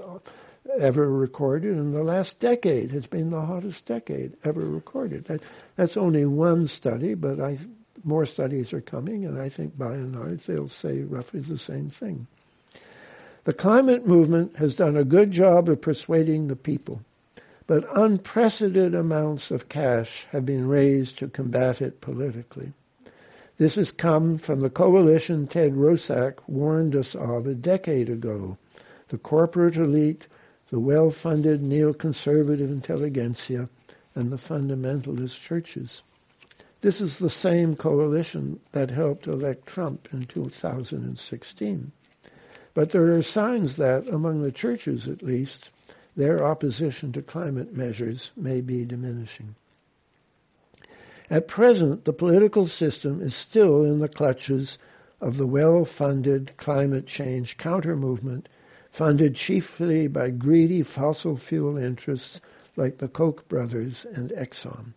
[0.79, 5.25] ever recorded, in the last decade has been the hottest decade ever recorded.
[5.25, 5.41] That,
[5.75, 7.57] that's only one study, but I,
[8.03, 11.89] more studies are coming, and I think by and large they'll say roughly the same
[11.89, 12.27] thing.
[13.43, 17.01] The climate movement has done a good job of persuading the people
[17.67, 22.73] but unprecedented amounts of cash have been raised to combat it politically.
[23.57, 28.57] This has come from the coalition Ted Roszak warned us of a decade ago,
[29.09, 30.27] the corporate elite,
[30.69, 33.67] the well-funded neoconservative intelligentsia,
[34.15, 36.01] and the fundamentalist churches.
[36.81, 41.91] This is the same coalition that helped elect Trump in 2016.
[42.73, 45.69] But there are signs that, among the churches at least,
[46.15, 49.55] their opposition to climate measures may be diminishing.
[51.29, 54.79] At present, the political system is still in the clutches
[55.21, 58.49] of the well-funded climate change counter-movement
[58.89, 62.41] funded chiefly by greedy fossil fuel interests
[62.75, 64.93] like the Koch brothers and Exxon.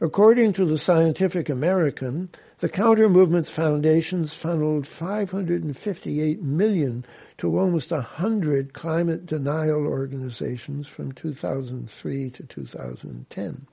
[0.00, 2.28] According to the Scientific American,
[2.58, 7.04] the counter-movement's foundations funneled 558 million
[7.38, 13.66] to almost 100 climate denial organizations from 2003 to 2010.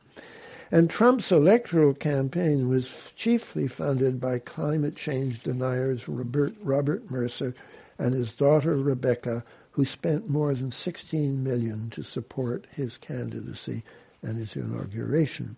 [0.71, 7.53] And Trump's electoral campaign was chiefly funded by climate change deniers Robert, Robert Mercer
[7.98, 13.84] and his daughter Rebecca, who spent more than 16 million to support his candidacy
[14.22, 15.56] and his inauguration.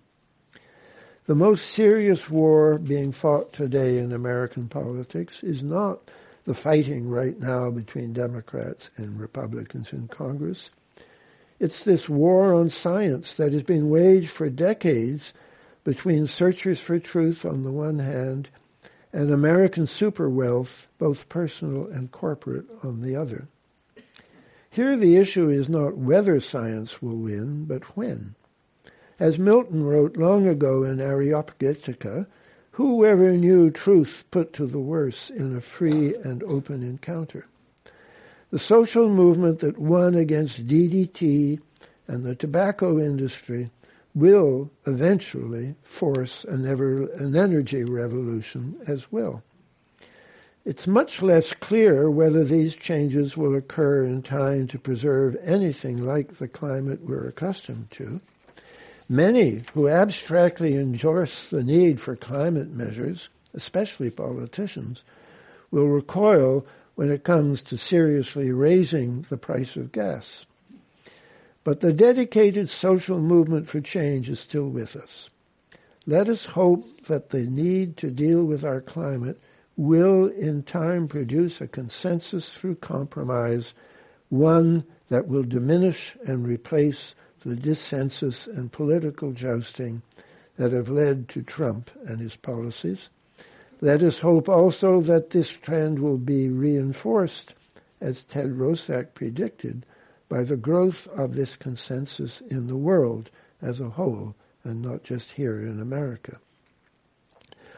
[1.25, 6.11] The most serious war being fought today in American politics is not
[6.45, 10.69] the fighting right now between Democrats and Republicans in Congress.
[11.59, 15.33] It's this war on science that has been waged for decades
[15.83, 18.49] between searchers for truth on the one hand
[19.15, 23.47] and American superwealth, both personal and corporate, on the other.
[24.69, 28.35] Here the issue is not whether science will win, but when.
[29.17, 32.27] As Milton wrote long ago in Areopagitica,
[32.71, 37.45] Whoever knew truth put to the worse in a free and open encounter?
[38.49, 41.61] The social movement that won against DDT
[42.05, 43.69] and the tobacco industry
[44.15, 49.43] will eventually force an, ever, an energy revolution as well.
[50.63, 56.37] It's much less clear whether these changes will occur in time to preserve anything like
[56.37, 58.19] the climate we're accustomed to.
[59.07, 65.03] Many who abstractly endorse the need for climate measures, especially politicians,
[65.69, 70.47] will recoil when it comes to seriously raising the price of gas.
[71.65, 75.31] But the dedicated social movement for change is still with us.
[76.05, 79.41] Let us hope that the need to deal with our climate
[79.75, 83.73] will in time produce a consensus through compromise,
[84.29, 90.03] one that will diminish and replace the dissensus and political jousting
[90.57, 93.09] that have led to Trump and his policies.
[93.81, 97.55] Let us hope also that this trend will be reinforced,
[97.99, 99.83] as Ted Roszak predicted,
[100.29, 103.29] by the growth of this consensus in the world
[103.61, 106.39] as a whole and not just here in America.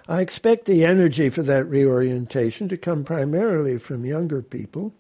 [0.08, 4.94] I expect the energy for that reorientation to come primarily from younger people,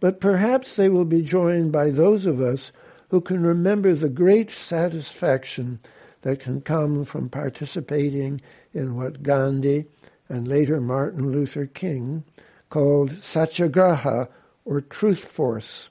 [0.00, 2.70] but perhaps they will be joined by those of us
[3.08, 5.80] who can remember the great satisfaction
[6.22, 8.40] that can come from participating
[8.74, 9.86] in what Gandhi
[10.28, 12.24] and later Martin Luther King
[12.68, 14.28] called satyagraha
[14.64, 15.90] or truth force,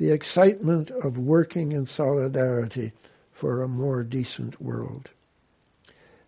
[0.00, 2.90] the excitement of working in solidarity
[3.32, 5.10] for a more decent world.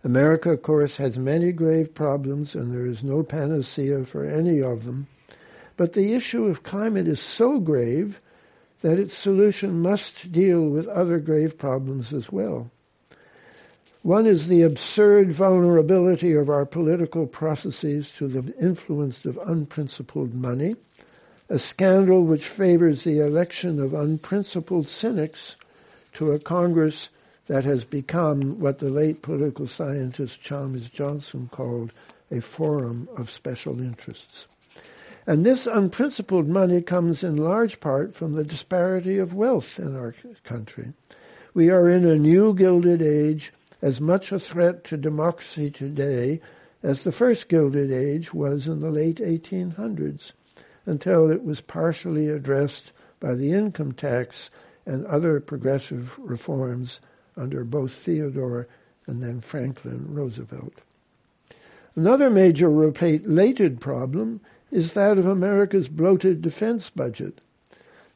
[0.05, 4.85] America, of course, has many grave problems and there is no panacea for any of
[4.85, 5.07] them.
[5.79, 8.21] But the issue of climate is so grave
[8.83, 12.71] that its solution must deal with other grave problems as well.
[14.03, 20.75] One is the absurd vulnerability of our political processes to the influence of unprincipled money,
[21.53, 25.55] a scandal which favors the election of unprincipled cynics
[26.15, 27.11] to a Congress
[27.45, 31.93] that has become what the late political scientist Chalmers Johnson called
[32.31, 34.47] a forum of special interests.
[35.27, 40.15] And this unprincipled money comes in large part from the disparity of wealth in our
[40.45, 40.95] country.
[41.53, 46.41] We are in a new Gilded Age, as much a threat to democracy today
[46.83, 50.33] as the first Gilded Age was in the late 1800s,
[50.87, 54.51] until it was partially addressed by the income tax
[54.85, 57.01] and other progressive reforms
[57.37, 58.69] under both Theodore
[59.07, 60.75] and then Franklin Roosevelt.
[61.95, 67.41] Another major related problem is that of America's bloated defense budget.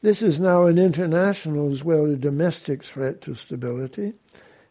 [0.03, 4.15] This is now an international as well as a domestic threat to stability,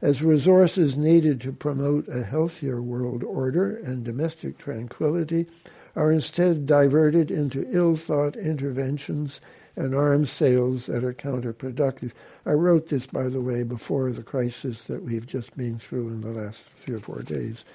[0.01, 5.47] as resources needed to promote a healthier world order and domestic tranquility
[5.95, 9.39] are instead diverted into ill-thought interventions
[9.75, 12.11] and arms sales that are counterproductive.
[12.45, 16.21] I wrote this, by the way, before the crisis that we've just been through in
[16.21, 17.65] the last three or four days.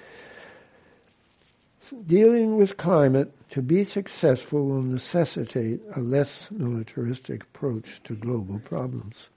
[2.07, 9.29] Dealing with climate to be successful will necessitate a less militaristic approach to global problems.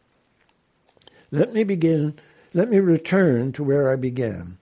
[1.32, 2.18] Let me begin,
[2.53, 4.59] let me return to where I began.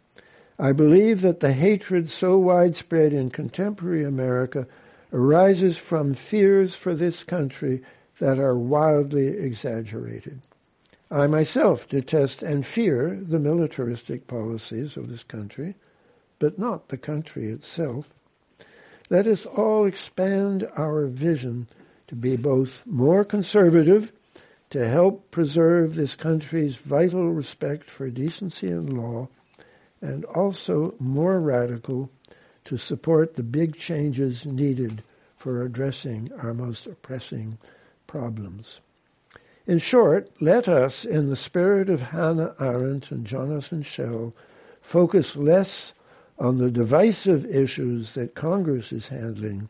[0.59, 4.67] I believe that the hatred so widespread in contemporary America
[5.13, 7.83] arises from fears for this country
[8.19, 10.41] that are wildly exaggerated.
[11.11, 15.75] I myself detest and fear the militaristic policies of this country,
[16.39, 18.15] but not the country itself.
[19.11, 21.69] Let us all expand our vision
[22.07, 24.13] to be both more conservative,
[24.71, 29.29] to help preserve this country's vital respect for decency and law,
[30.03, 32.11] and also more radical
[32.65, 35.03] to support the big changes needed
[35.37, 37.59] for addressing our most pressing
[38.07, 38.81] problems.
[39.67, 44.35] In short, let us, in the spirit of Hannah Arendt and Jonathan Schell,
[44.81, 45.95] focus less
[46.39, 49.69] on the divisive issues that Congress is handling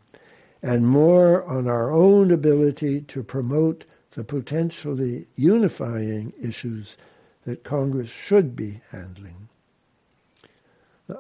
[0.63, 6.97] and more on our own ability to promote the potentially unifying issues
[7.45, 9.42] that Congress should be handling.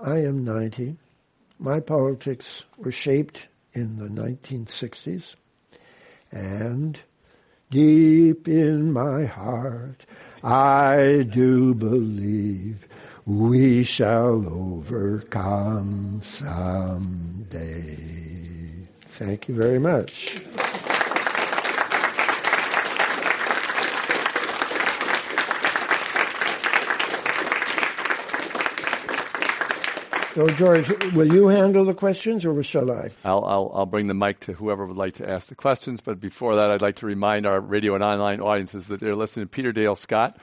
[0.05, 0.97] I am 90.
[1.59, 5.35] My politics were shaped in the 1960s.
[6.31, 7.01] And
[7.71, 10.07] deep in my heart,
[10.43, 12.89] I do believe
[13.25, 17.97] we shall overcome someday.
[19.07, 20.35] Thank you very much.
[30.35, 33.11] So, George, will you handle the questions or shall I?
[33.23, 36.01] I'll, I'll, I'll, bring the mic to whoever would like to ask the questions.
[36.01, 39.45] But before that, I'd like to remind our radio and online audiences that they're listening
[39.45, 40.39] to Peter Dale Scott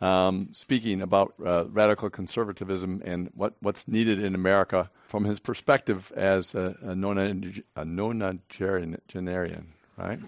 [0.00, 6.10] um, speaking about uh, radical conservatism and what, what's needed in America from his perspective
[6.16, 9.64] as a, a, a nonagenarian,
[9.96, 10.18] right?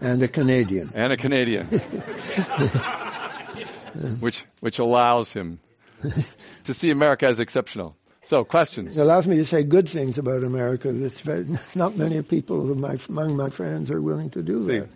[0.00, 0.90] And a Canadian.
[0.94, 1.66] And a Canadian.
[4.20, 5.58] which, which allows him
[6.64, 7.96] to see America as exceptional.
[8.26, 8.98] So, questions?
[8.98, 10.90] It allows me to say good things about America.
[10.90, 11.46] That's very,
[11.76, 14.88] not many people my, among my friends are willing to do that.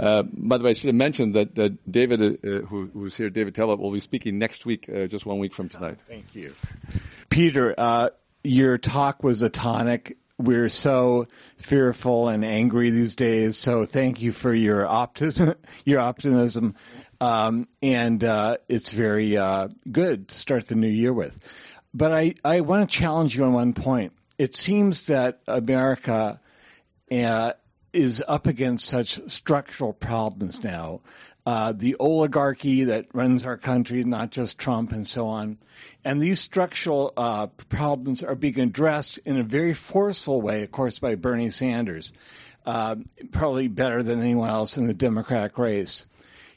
[0.00, 3.28] Uh, by the way, I should have mentioned that uh, David, uh, who, who's here,
[3.28, 5.98] David Talbot, will be speaking next week, uh, just one week from tonight.
[6.08, 6.54] Thank you.
[7.28, 8.08] Peter, uh,
[8.42, 10.16] your talk was a tonic.
[10.38, 11.26] We're so
[11.58, 13.58] fearful and angry these days.
[13.58, 16.74] So thank you for your opti- your optimism.
[17.20, 19.32] Um, and uh, it's very
[19.92, 21.38] good to start the new year with.
[21.94, 24.12] But I, I want to challenge you on one point.
[24.36, 26.40] It seems that America
[27.10, 27.52] uh,
[27.92, 31.00] is up against such structural problems now.
[31.46, 35.56] Uh, the oligarchy that runs our country, not just Trump and so on.
[36.04, 40.98] And these structural uh, problems are being addressed in a very forceful way, of course,
[40.98, 42.12] by Bernie Sanders,
[42.66, 42.96] uh,
[43.32, 46.04] probably better than anyone else in the Democratic race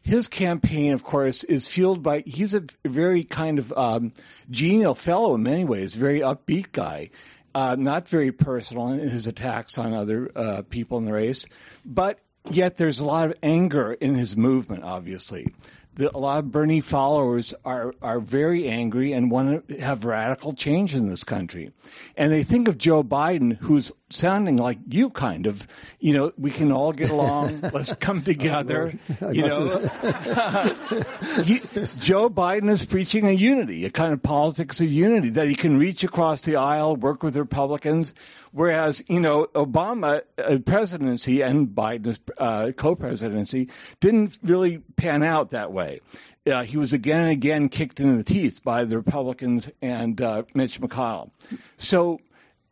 [0.02, 4.14] his campaign, of course, is fueled by, he's a very kind of um,
[4.50, 7.10] genial fellow in many ways, very upbeat guy.
[7.54, 11.46] Uh, not very personal in his attacks on other uh, people in the race,
[11.86, 12.18] but
[12.50, 15.54] yet there's a lot of anger in his movement, obviously
[15.96, 20.54] the, a lot of Bernie followers are are very angry and want to have radical
[20.54, 21.74] change in this country,
[22.16, 25.68] and they think of Joe Biden, who's sounding like you, kind of.
[26.00, 27.62] You know, we can all get along.
[27.74, 28.94] let's come together.
[29.32, 29.80] you know,
[31.44, 31.60] he,
[32.00, 35.78] Joe Biden is preaching a unity, a kind of politics of unity that he can
[35.78, 38.14] reach across the aisle, work with Republicans,
[38.54, 43.70] whereas you know Obama uh, presidency and Biden's uh, co-presidency
[44.00, 46.02] didn't really pan out that way way.
[46.46, 50.44] Uh, he was again and again kicked in the teeth by the Republicans and uh,
[50.54, 51.30] Mitch McConnell.
[51.78, 52.20] So,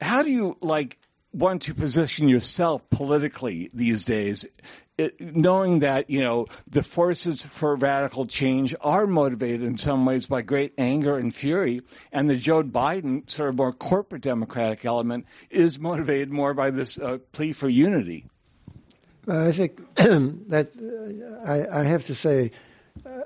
[0.02, 0.98] how do you like
[1.34, 4.46] want to position yourself politically these days,
[4.98, 10.26] it, knowing that you know the forces for radical change are motivated in some ways
[10.26, 11.82] by great anger and fury,
[12.12, 16.98] and the Joe Biden sort of more corporate Democratic element is motivated more by this
[16.98, 18.26] uh, plea for unity.
[19.28, 22.52] I think that uh, I, I have to say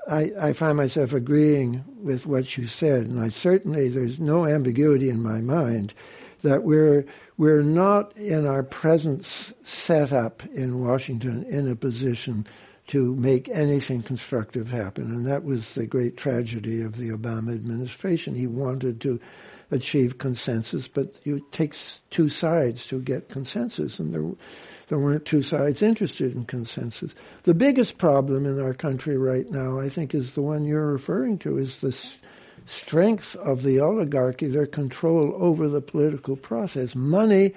[0.08, 5.10] I, I find myself agreeing with what you said, and I certainly there's no ambiguity
[5.10, 5.94] in my mind
[6.42, 7.06] that we're
[7.38, 12.46] we're not in our present setup in Washington in a position
[12.88, 18.36] to make anything constructive happen, and that was the great tragedy of the Obama administration.
[18.36, 19.20] He wanted to
[19.72, 24.26] achieve consensus, but it takes two sides to get consensus, and there
[24.88, 27.16] there weren't two sides interested in consensus.
[27.44, 31.38] The biggest problem in our country right now, I think, is the one you're referring
[31.40, 31.92] to, is the
[32.66, 36.96] strength of the oligarchy, their control over the political process.
[36.96, 37.54] Money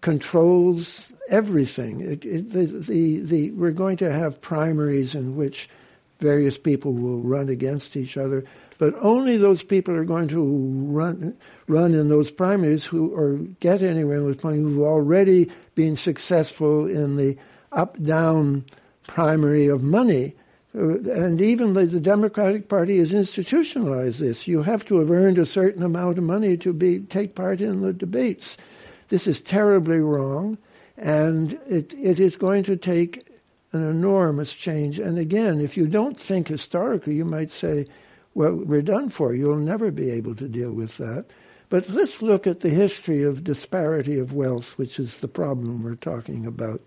[0.00, 2.00] controls everything.
[2.00, 5.68] It, it, the, the, the, we're going to have primaries in which
[6.18, 8.44] various people will run against each other
[8.78, 13.82] but only those people are going to run run in those primaries who or get
[13.82, 17.36] anywhere in with money who've already been successful in the
[17.72, 18.64] up down
[19.06, 20.34] primary of money.
[20.74, 24.46] Uh, and even the, the, Democratic Party has institutionalized this.
[24.46, 27.80] You have to have earned a certain amount of money to be take part in
[27.80, 28.56] the debates.
[29.08, 30.58] This is terribly wrong,
[30.96, 33.26] and it, it is going to take
[33.72, 34.98] an enormous change.
[34.98, 37.86] And again, if you don't think historically, you might say,
[38.38, 39.34] well, we're done for.
[39.34, 41.26] You'll never be able to deal with that.
[41.70, 45.96] But let's look at the history of disparity of wealth, which is the problem we're
[45.96, 46.80] talking about.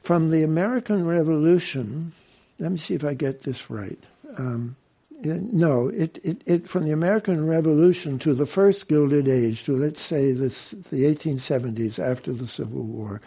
[0.00, 2.12] From the American Revolution,
[2.58, 4.02] let me see if I get this right.
[4.38, 4.76] Um,
[5.22, 10.00] no, it, it, it, from the American Revolution to the first Gilded Age, to let's
[10.00, 13.20] say this, the 1870s after the Civil War,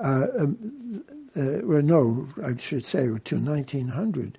[0.00, 1.04] uh, um,
[1.36, 4.36] uh, or no, I should say to 1900,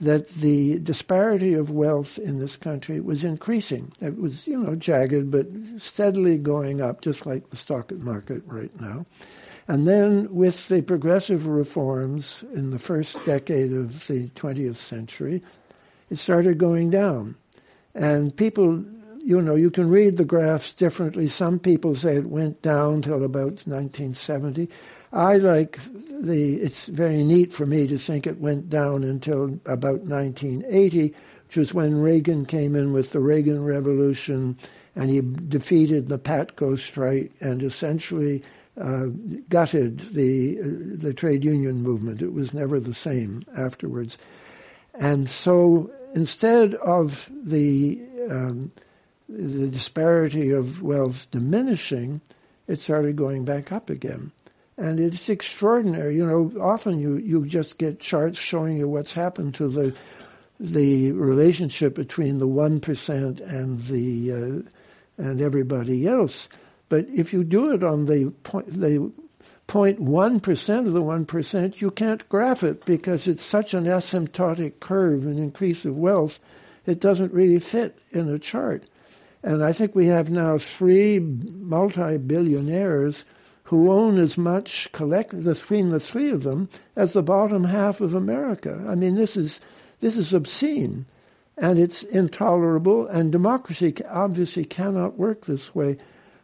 [0.00, 3.92] that the disparity of wealth in this country was increasing.
[4.00, 5.46] It was, you know, jagged, but
[5.78, 9.06] steadily going up, just like the stock market right now.
[9.68, 15.42] And then with the progressive reforms in the first decade of the 20th century,
[16.10, 17.36] it started going down.
[17.94, 18.84] And people,
[19.24, 21.26] you know, you can read the graphs differently.
[21.26, 24.68] Some people say it went down till about 1970.
[25.16, 30.00] I like the, it's very neat for me to think it went down until about
[30.02, 31.14] 1980,
[31.46, 34.58] which was when Reagan came in with the Reagan Revolution
[34.94, 38.42] and he defeated the Patco strike and essentially
[38.78, 39.06] uh,
[39.48, 40.64] gutted the, uh,
[41.00, 42.20] the trade union movement.
[42.20, 44.18] It was never the same afterwards.
[44.92, 48.70] And so instead of the, um,
[49.30, 52.20] the disparity of wealth diminishing,
[52.68, 54.32] it started going back up again.
[54.78, 56.16] And it's extraordinary.
[56.16, 59.96] You know, often you, you just get charts showing you what's happened to the
[60.58, 66.48] the relationship between the one percent and the uh, and everybody else.
[66.88, 69.12] But if you do it on the point, the
[69.68, 75.38] 0.1% of the 1%, you can't graph it because it's such an asymptotic curve and
[75.38, 76.38] increase of wealth,
[76.84, 78.84] it doesn't really fit in a chart.
[79.42, 83.24] And I think we have now three multi-billionaires
[83.66, 88.14] who own as much collect between the three of them as the bottom half of
[88.14, 88.84] America.
[88.88, 89.60] I mean, this is
[89.98, 91.06] this is obscene,
[91.56, 93.06] and it's intolerable.
[93.08, 95.98] And democracy obviously cannot work this way.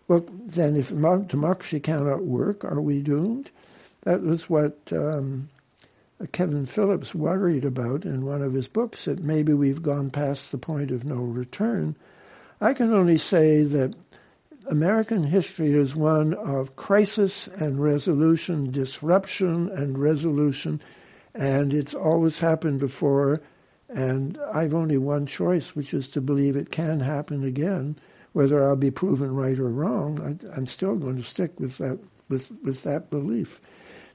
[0.09, 3.53] Well, then, if democracy cannot work, are we doomed?
[4.03, 5.49] That was what um,
[6.33, 9.05] Kevin Phillips worried about in one of his books.
[9.05, 11.95] That maybe we've gone past the point of no return.
[12.61, 13.95] I can only say that
[14.67, 20.81] American history is one of crisis and resolution, disruption and resolution,
[21.35, 23.41] and it's always happened before.
[23.89, 27.97] And I've only one choice, which is to believe it can happen again.
[28.33, 31.99] Whether I'll be proven right or wrong, I, am still going to stick with that
[32.29, 33.61] with with that belief.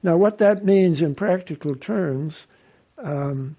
[0.02, 2.46] Now, what that means in practical terms,
[2.98, 3.56] um,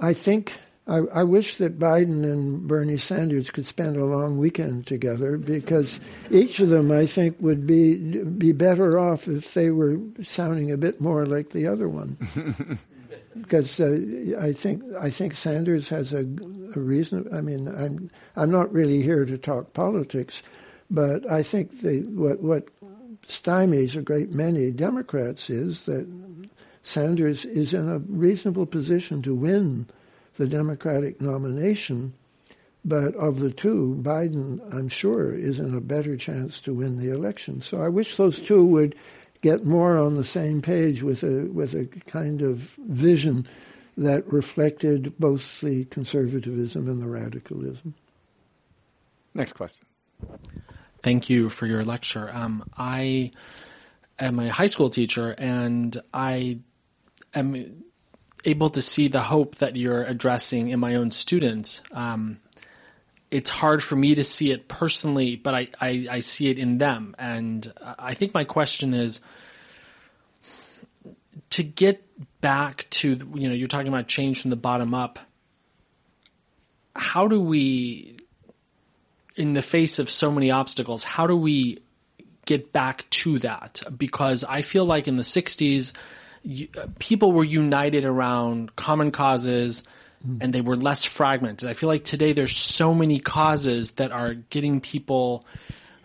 [0.00, 4.86] I think I, I, wish that Biden and Bernie Sanders could spend a long weekend
[4.86, 5.98] together because
[6.30, 10.76] each of them, I think, would be be better off if they were sounding a
[10.76, 12.18] bit more like the other one.
[13.40, 13.96] because uh,
[14.38, 17.28] I think I think Sanders has a, a, reason.
[17.32, 20.42] I mean, I'm I'm not really here to talk politics,
[20.90, 22.68] but I think the, what what
[23.26, 26.06] stymies a great many Democrats is that
[26.82, 29.86] Sanders is in a reasonable position to win
[30.36, 32.14] the Democratic nomination.
[32.84, 37.10] But of the two, Biden, I'm sure, is in a better chance to win the
[37.10, 37.62] election.
[37.62, 38.94] So I wish those two would
[39.40, 43.46] get more on the same page with a with a kind of vision
[43.96, 47.94] that reflected both the conservatism and the radicalism.
[49.34, 49.86] Next question.
[51.02, 52.30] Thank you for your lecture.
[52.32, 53.32] Um, I
[54.18, 56.60] am a high school teacher, and I
[57.34, 57.84] am
[58.44, 61.82] able to see the hope that you're addressing in my own students.
[61.92, 62.38] Um,
[63.30, 66.78] it's hard for me to see it personally, but I, I, I, see it in
[66.78, 67.16] them.
[67.18, 69.20] And I think my question is
[71.50, 72.04] to get
[72.40, 75.18] back to, you know, you're talking about change from the bottom up.
[76.94, 78.18] How do we,
[79.34, 81.80] in the face of so many obstacles, how do we
[82.44, 83.82] get back to that?
[83.96, 86.00] Because I feel like in the 60s, you,
[86.98, 89.82] people were united around common causes
[90.40, 91.68] and they were less fragmented.
[91.68, 95.44] I feel like today there's so many causes that are getting people,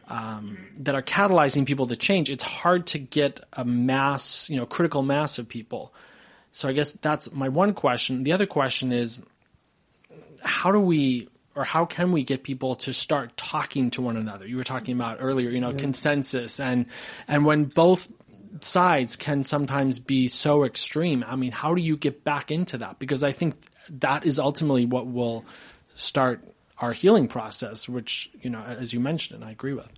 [0.07, 2.29] um, that are catalyzing people to change.
[2.29, 5.93] It's hard to get a mass, you know, critical mass of people.
[6.51, 8.23] So I guess that's my one question.
[8.23, 9.21] The other question is,
[10.41, 14.47] how do we or how can we get people to start talking to one another?
[14.47, 15.77] You were talking about earlier, you know, yeah.
[15.77, 16.85] consensus and
[17.27, 18.09] and when both
[18.61, 21.23] sides can sometimes be so extreme.
[21.27, 22.99] I mean, how do you get back into that?
[22.99, 23.55] Because I think
[23.89, 25.45] that is ultimately what will
[25.95, 26.43] start
[26.77, 29.89] our healing process, which, you know, as you mentioned, and I agree with.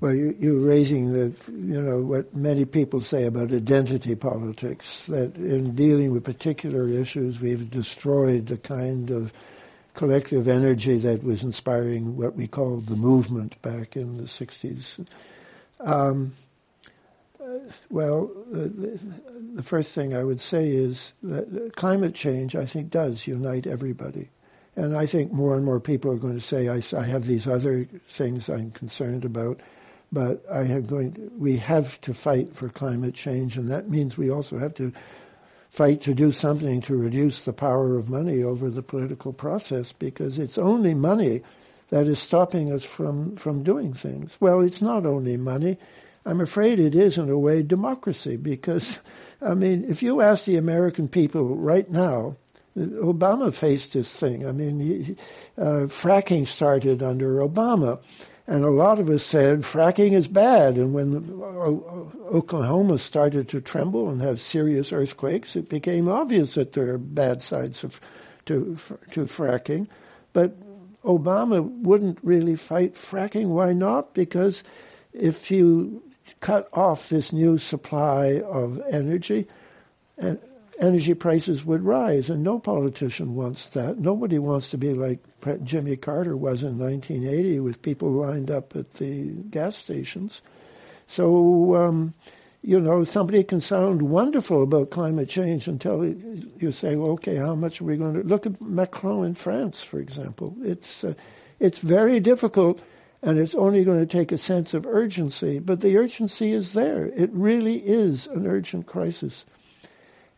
[0.00, 5.34] Well, you, you're raising the, you know, what many people say about identity politics, that
[5.36, 9.32] in dealing with particular issues, we've destroyed the kind of
[9.94, 15.04] collective energy that was inspiring what we called the movement back in the 60s.
[15.80, 16.32] Um,
[17.90, 19.00] well, the,
[19.54, 24.28] the, first thing I would say is that climate change, I think, does unite everybody.
[24.76, 27.46] And I think more and more people are going to say, I, I have these
[27.46, 29.60] other things I'm concerned about,
[30.12, 34.16] but I have going to, we have to fight for climate change, and that means
[34.16, 34.92] we also have to
[35.70, 40.38] fight to do something to reduce the power of money over the political process because
[40.38, 41.42] it's only money
[41.88, 44.38] that is stopping us from, from doing things.
[44.40, 45.78] Well, it's not only money
[46.28, 48.98] I'm afraid it is, in a way, democracy because,
[49.40, 52.36] I mean, if you ask the American people right now,
[52.76, 54.46] Obama faced this thing.
[54.46, 55.16] I mean, he,
[55.56, 58.02] uh, fracking started under Obama.
[58.46, 60.76] And a lot of us said fracking is bad.
[60.76, 61.40] And when
[62.30, 67.40] Oklahoma started to tremble and have serious earthquakes, it became obvious that there are bad
[67.40, 68.02] sides of,
[68.44, 68.76] to,
[69.12, 69.88] to fracking.
[70.34, 70.54] But
[71.02, 73.48] Obama wouldn't really fight fracking.
[73.48, 74.12] Why not?
[74.12, 74.62] Because
[75.14, 76.02] if you
[76.40, 79.46] cut off this new supply of energy,
[80.16, 80.38] and
[80.80, 82.30] energy prices would rise.
[82.30, 83.98] And no politician wants that.
[83.98, 85.20] Nobody wants to be like
[85.64, 90.42] Jimmy Carter was in 1980 with people lined up at the gas stations.
[91.06, 92.14] So, um,
[92.62, 97.54] you know, somebody can sound wonderful about climate change until you say, well, okay, how
[97.54, 100.56] much are we going to look at Macron in France, for example?
[100.62, 101.14] It's uh,
[101.60, 102.82] it's very difficult
[103.22, 105.58] and it's only going to take a sense of urgency.
[105.58, 107.06] But the urgency is there.
[107.06, 109.44] It really is an urgent crisis.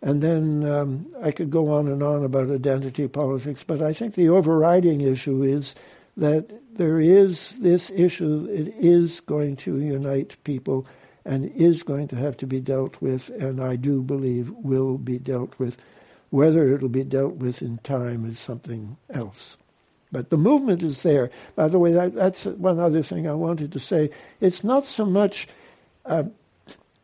[0.03, 4.15] And then um, I could go on and on about identity politics, but I think
[4.15, 5.75] the overriding issue is
[6.17, 8.47] that there is this issue.
[8.51, 10.87] It is going to unite people
[11.25, 15.19] and is going to have to be dealt with, and I do believe will be
[15.19, 15.85] dealt with.
[16.31, 19.59] Whether it'll be dealt with in time is something else.
[20.13, 21.31] But the movement is there.
[21.55, 24.11] By the way, that, that's one other thing I wanted to say.
[24.41, 25.47] It's not so much
[26.05, 26.25] uh,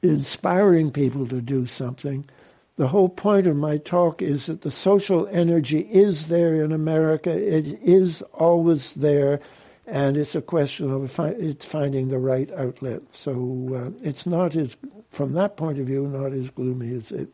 [0.03, 2.29] inspiring people to do something.
[2.77, 7.31] The whole point of my talk is that the social energy is there in America.
[7.31, 9.41] It is always there,
[9.87, 13.03] and it's a question of fi- it's finding the right outlet.
[13.15, 14.77] So uh, it's not as,
[15.11, 17.31] from that point of view, not as gloomy as it,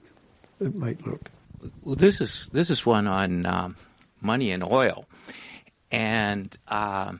[0.60, 1.28] it might look.
[1.82, 3.76] Well, this is this is one on um,
[4.20, 5.06] money and oil
[5.93, 7.12] and uh,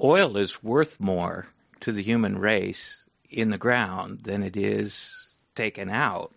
[0.00, 1.46] oil is worth more
[1.80, 5.14] to the human race in the ground than it is
[5.56, 6.32] taken out.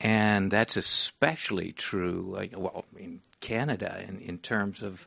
[0.00, 5.06] And that's especially true, well, in Canada, in, in terms of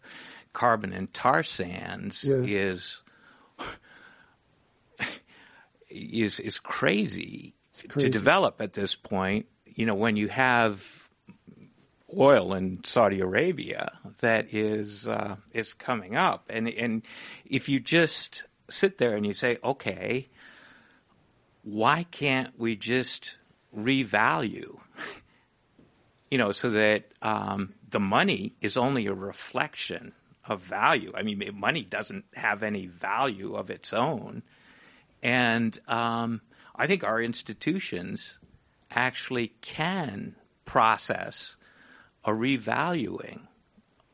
[0.54, 2.46] carbon and tar sands, yes.
[2.48, 3.02] is
[5.90, 7.54] is is crazy,
[7.90, 9.48] crazy, to develop at this point.
[9.66, 11.05] You know, when you have
[12.18, 17.04] oil in Saudi Arabia that is uh, is coming up, and and
[17.46, 20.28] if you just sit there and you say, okay,
[21.64, 23.38] why can't we just
[23.76, 24.80] revalue?
[26.32, 30.14] you know, so that um, the money is only a reflection
[30.48, 31.12] of value.
[31.16, 34.44] I mean, money doesn't have any value of its own,
[35.22, 36.42] and um,
[36.76, 38.38] I think our institutions
[38.92, 40.36] actually can
[40.66, 41.56] process
[42.26, 43.48] a revaluing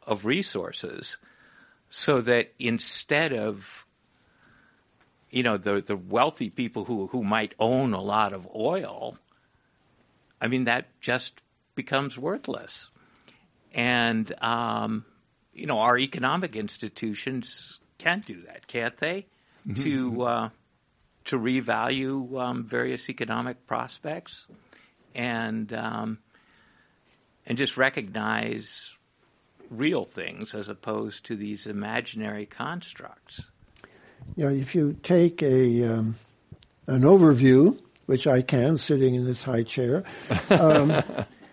[0.05, 1.17] of resources
[1.89, 3.85] so that instead of
[5.29, 9.17] you know the the wealthy people who who might own a lot of oil
[10.41, 11.41] i mean that just
[11.75, 12.89] becomes worthless.
[13.73, 15.05] And um,
[15.53, 19.25] you know our economic institutions can do that can't they?
[19.67, 19.83] Mm-hmm.
[19.83, 20.49] to uh,
[21.25, 24.47] to revalue um, various economic prospects.
[25.13, 26.17] And um,
[27.45, 28.97] and just recognize
[29.69, 33.41] real things as opposed to these imaginary constructs.
[34.35, 36.15] You know, if you take a um,
[36.87, 40.03] an overview, which I can sitting in this high chair,
[40.49, 40.91] um,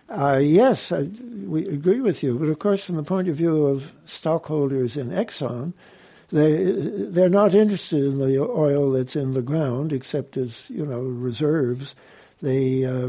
[0.09, 1.03] uh, yes, I,
[1.47, 2.39] we agree with you.
[2.39, 5.72] But of course, from the point of view of stockholders in Exxon,
[6.30, 11.01] they they're not interested in the oil that's in the ground, except as you know
[11.01, 11.95] reserves.
[12.41, 13.09] They uh,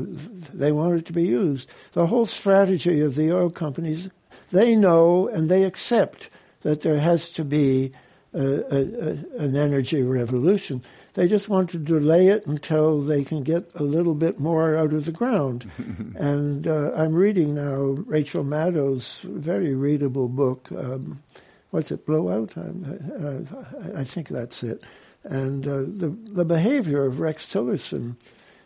[0.53, 1.71] they want it to be used.
[1.93, 4.09] The whole strategy of the oil companies,
[4.51, 6.29] they know and they accept
[6.61, 7.93] that there has to be
[8.33, 10.83] a, a, a, an energy revolution.
[11.13, 14.93] They just want to delay it until they can get a little bit more out
[14.93, 15.69] of the ground.
[16.15, 20.69] and uh, I'm reading now Rachel Maddow's very readable book.
[20.71, 21.21] Um,
[21.71, 22.05] what's it?
[22.05, 22.57] Blowout.
[22.57, 23.41] Uh,
[23.95, 24.83] I think that's it.
[25.23, 28.15] And uh, the the behavior of Rex Tillerson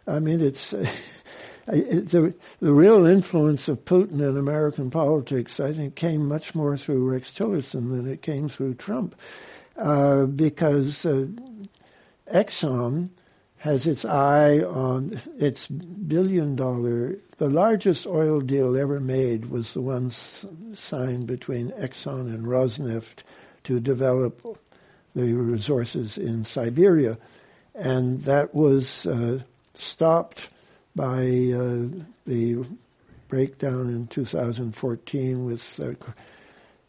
[0.08, 0.72] I mean, it's
[1.66, 5.60] the the real influence of Putin in American politics.
[5.60, 9.16] I think came much more through Rex Tillerson than it came through Trump,
[9.78, 11.28] uh, because uh,
[12.32, 13.12] Exxon
[13.58, 17.16] has its eye on its billion dollar.
[17.38, 23.24] The largest oil deal ever made was the one signed between Exxon and Rosneft
[23.64, 24.42] to develop
[25.16, 27.18] the resources in Siberia,
[27.74, 29.08] and that was.
[29.08, 29.44] Uh,
[29.74, 30.50] stopped
[30.96, 31.88] by uh,
[32.26, 32.66] the
[33.28, 36.12] breakdown in 2014 with uh,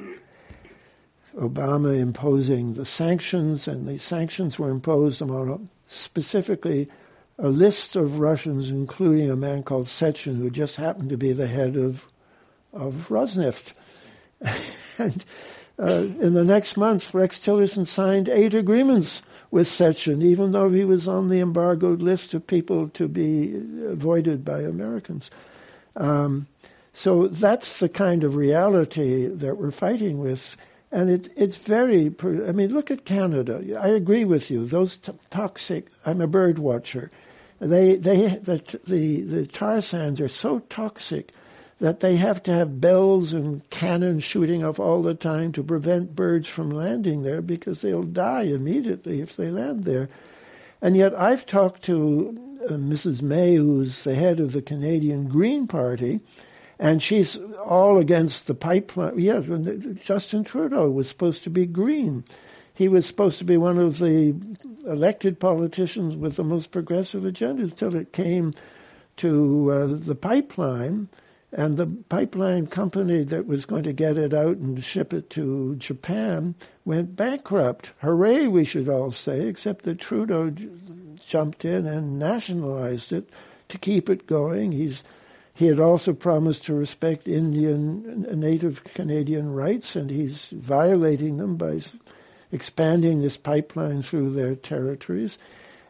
[1.37, 6.89] Obama imposing the sanctions, and the sanctions were imposed on specifically
[7.37, 11.47] a list of Russians, including a man called Sechin, who just happened to be the
[11.47, 12.07] head of
[12.73, 13.73] of Rosneft.
[14.97, 15.23] and
[15.77, 19.21] uh, in the next month, Rex Tillerson signed eight agreements
[19.51, 23.55] with Sechin, even though he was on the embargoed list of people to be
[23.85, 25.29] avoided by Americans.
[25.95, 26.47] Um,
[26.93, 30.55] so that's the kind of reality that we're fighting with.
[30.91, 33.77] And it, it's very, I mean, look at Canada.
[33.77, 34.65] I agree with you.
[34.65, 37.09] Those t- toxic, I'm a bird watcher.
[37.59, 41.33] They, they, the, the, the tar sands are so toxic
[41.79, 46.15] that they have to have bells and cannon shooting off all the time to prevent
[46.15, 50.07] birds from landing there because they'll die immediately if they land there.
[50.81, 53.21] And yet I've talked to uh, Mrs.
[53.21, 56.19] May, who's the head of the Canadian Green Party,
[56.79, 59.19] And she's all against the pipeline.
[59.19, 59.49] Yes,
[60.01, 62.23] Justin Trudeau was supposed to be green.
[62.73, 64.35] He was supposed to be one of the
[64.85, 68.53] elected politicians with the most progressive agenda until it came
[69.17, 71.07] to uh, the pipeline.
[71.57, 75.77] And the pipeline company that was going to get it out and ship it to
[75.77, 76.53] Japan
[76.83, 77.93] went bankrupt.
[78.01, 80.67] Hooray, we should all say, except that Trudeau j-
[81.25, 83.29] jumped in and nationalized it
[83.69, 84.73] to keep it going.
[84.73, 85.05] He's
[85.53, 91.79] he had also promised to respect Indian, Native Canadian rights, and he's violating them by
[92.51, 95.37] expanding this pipeline through their territories.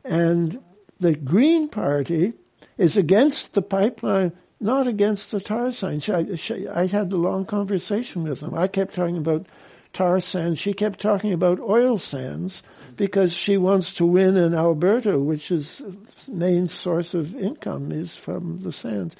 [0.03, 0.61] And
[0.99, 2.33] the Green Party
[2.77, 4.33] is against the pipeline,
[4.65, 6.09] not against the tar sands.
[6.09, 6.25] I,
[6.73, 8.53] I had a long conversation with them.
[8.53, 9.47] I kept talking about
[9.93, 10.59] tar sands.
[10.59, 12.63] She kept talking about oil sands
[12.97, 15.81] because she wants to win in Alberta, which is
[16.29, 19.15] main source of income is from the sands.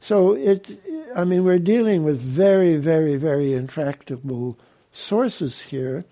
[0.00, 0.78] So it,
[1.14, 4.58] I mean, we're dealing with very, very, very intractable
[4.90, 6.04] sources here.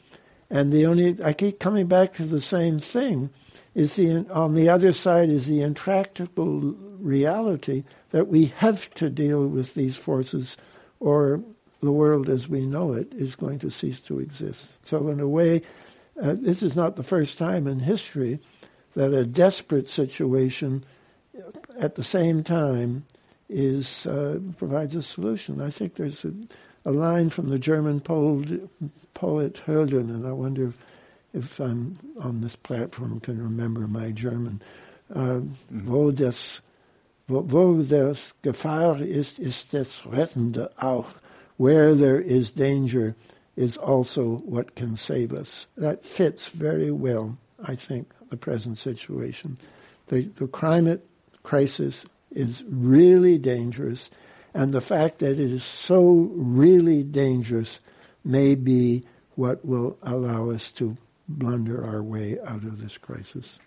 [0.49, 3.31] And the only, I keep coming back to the same thing,
[3.75, 9.47] is the, on the other side is the intractable reality that we have to deal
[9.47, 10.57] with these forces
[10.99, 11.43] or
[11.81, 14.73] the world as we know it is going to cease to exist.
[14.83, 15.63] So in a way,
[16.21, 18.41] uh, this is not the first time in history
[18.95, 20.85] that a desperate situation
[21.79, 23.05] at the same time
[23.49, 25.61] is uh, provides a solution.
[25.61, 26.33] I think there's a,
[26.85, 28.69] a line from the German poet,
[29.15, 30.79] poet and I wonder if,
[31.33, 34.63] if I'm on this platform can remember my German.
[35.15, 35.91] Uh, mm-hmm.
[35.91, 36.61] Wo das
[37.29, 41.07] wo, wo das Gefahr ist, ist das Rettende auch.
[41.57, 43.15] Where there is danger
[43.57, 45.67] is also what can save us.
[45.77, 49.59] That fits very well, I think, the present situation.
[50.07, 51.07] The, the climate
[51.43, 54.11] crisis is really dangerous,
[54.55, 57.81] and the fact that it is so really dangerous
[58.25, 59.05] may be
[59.35, 60.97] what will allow us to
[61.31, 63.59] blunder our way out of this crisis.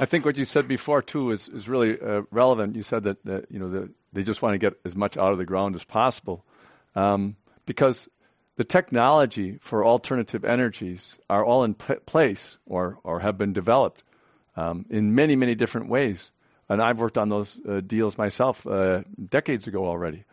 [0.00, 2.76] I think what you said before too is is really uh, relevant.
[2.76, 5.32] You said that, that you know the, they just want to get as much out
[5.32, 6.44] of the ground as possible,
[6.94, 7.36] um,
[7.66, 8.08] because
[8.56, 14.04] the technology for alternative energies are all in p- place or or have been developed
[14.56, 16.30] um, in many many different ways.
[16.68, 20.24] And I've worked on those uh, deals myself uh, decades ago already.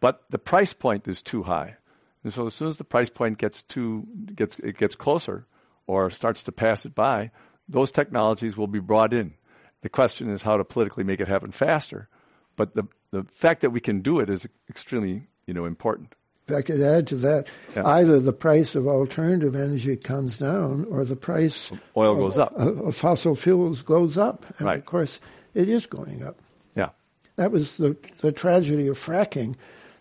[0.00, 1.76] But the price point is too high.
[2.22, 5.46] And so as soon as the price point gets too gets it gets closer
[5.86, 7.30] or starts to pass it by,
[7.68, 9.34] those technologies will be brought in.
[9.82, 12.08] The question is how to politically make it happen faster.
[12.56, 16.14] But the the fact that we can do it is extremely, you know, important.
[16.48, 17.84] If I could add to that, yeah.
[17.86, 22.52] either the price of alternative energy comes down or the price oil of, goes up.
[22.54, 24.46] Of fossil fuels goes up.
[24.58, 24.78] And right.
[24.78, 25.20] of course,
[25.54, 26.40] it is going up.
[26.76, 26.90] Yeah.
[27.34, 29.56] That was the, the tragedy of fracking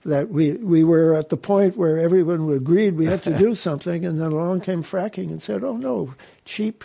[0.05, 4.05] that we, we were at the point where everyone agreed we have to do something,
[4.05, 6.13] and then along came fracking and said, oh no,
[6.45, 6.83] cheap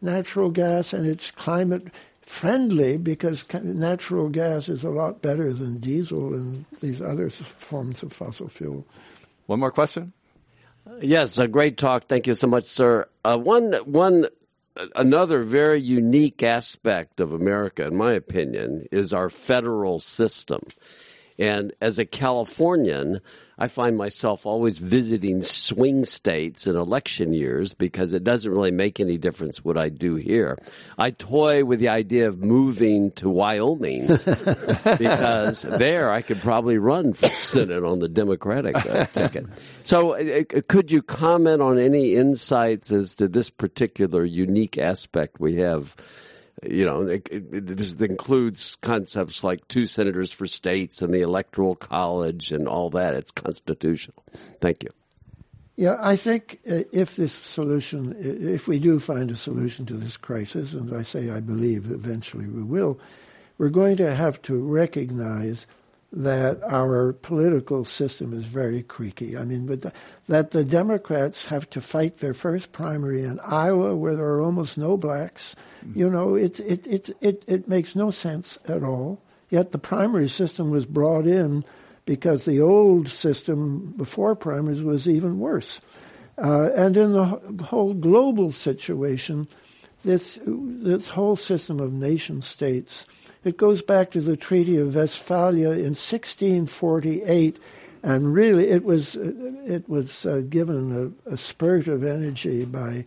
[0.00, 1.88] natural gas and it's climate
[2.20, 8.12] friendly because natural gas is a lot better than diesel and these other forms of
[8.12, 8.86] fossil fuel.
[9.46, 10.12] One more question?
[11.00, 12.04] Yes, a great talk.
[12.04, 13.08] Thank you so much, sir.
[13.24, 14.26] Uh, one, one
[14.94, 20.60] another very unique aspect of America, in my opinion, is our federal system.
[21.38, 23.20] And as a Californian,
[23.56, 28.98] I find myself always visiting swing states in election years because it doesn't really make
[28.98, 30.58] any difference what I do here.
[30.98, 34.06] I toy with the idea of moving to Wyoming
[34.98, 39.46] because there I could probably run for Senate on the Democratic uh, ticket.
[39.84, 45.38] So, uh, uh, could you comment on any insights as to this particular unique aspect
[45.38, 45.94] we have?
[46.68, 51.74] You know, it, it, this includes concepts like two senators for states and the electoral
[51.74, 53.14] college and all that.
[53.14, 54.22] It's constitutional.
[54.60, 54.90] Thank you.
[55.76, 60.16] Yeah, I think uh, if this solution, if we do find a solution to this
[60.16, 63.00] crisis, and I say I believe eventually we will,
[63.58, 65.66] we're going to have to recognize
[66.16, 69.36] that our political system is very creaky.
[69.36, 69.92] I mean, the,
[70.28, 74.78] that the Democrats have to fight their first primary in Iowa, where there are almost
[74.78, 75.56] no blacks.
[75.84, 75.98] Mm-hmm.
[75.98, 79.20] You know, it, it, it, it, it makes no sense at all.
[79.50, 81.64] Yet the primary system was brought in
[82.06, 85.80] because the old system before primaries was even worse.
[86.38, 87.24] Uh, and in the
[87.64, 89.48] whole global situation,
[90.04, 93.06] this, this whole system of nation states
[93.44, 97.58] it goes back to the Treaty of Westphalia in 1648,
[98.02, 103.04] and really it was it was uh, given a, a, spurt of energy by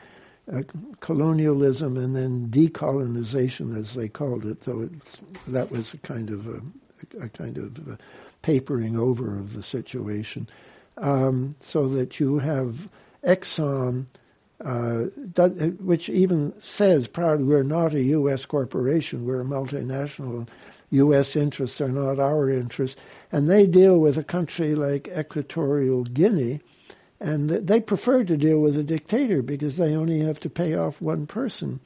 [0.51, 0.63] uh,
[0.99, 4.63] colonialism and then decolonization, as they called it.
[4.63, 4.89] So
[5.47, 6.61] that was a kind of a,
[7.21, 7.97] a kind of a
[8.41, 10.47] papering over of the situation,
[10.97, 12.89] um, so that you have
[13.23, 14.05] Exxon.
[14.63, 15.03] Uh,
[15.79, 18.45] which even says proudly, we're not a U.S.
[18.45, 20.47] corporation, we're a multinational.
[20.89, 21.35] U.S.
[21.35, 22.99] interests are not our interests.
[23.31, 26.61] And they deal with a country like Equatorial Guinea,
[27.19, 31.01] and they prefer to deal with a dictator because they only have to pay off
[31.01, 31.79] one person.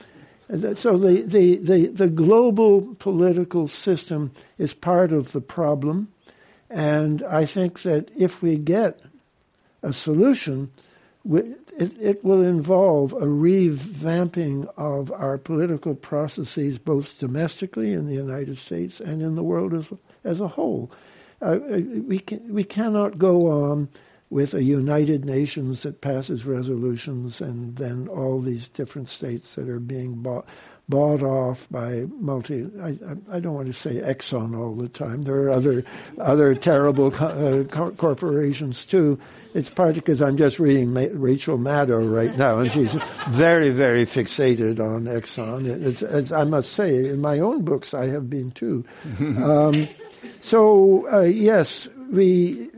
[0.75, 6.09] So the, the, the, the global political system is part of the problem.
[6.69, 8.99] And I think that if we get
[9.81, 10.71] a solution,
[11.81, 18.57] it, it, will involve a revamping of our political processes, both domestically in the United
[18.57, 19.91] States and in the world as,
[20.23, 20.91] as a whole.
[21.41, 21.57] Uh,
[22.05, 23.89] we, can, we cannot go on
[24.29, 29.79] with a United Nations that passes resolutions and then all these different states that are
[29.79, 30.45] being bought
[30.91, 32.69] bought off by multi.
[32.83, 32.89] I,
[33.31, 35.23] I don't want to say Exxon all the time.
[35.23, 35.83] There are other
[36.19, 39.17] other terrible co- uh, corporations too.
[39.55, 42.93] It's partly because I'm just reading Ma- Rachel Maddow right now, and she's
[43.29, 45.65] very very fixated on Exxon.
[45.65, 48.85] It's, it's, I must say, in my own books, I have been too.
[49.19, 49.87] Um,
[50.41, 52.69] so uh, yes, we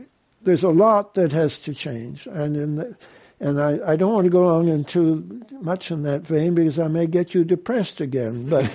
[0.42, 2.96] there's a lot that has to change, and in the,
[3.40, 6.88] and I, I don't want to go on into much in that vein because I
[6.88, 8.48] may get you depressed again.
[8.48, 8.72] But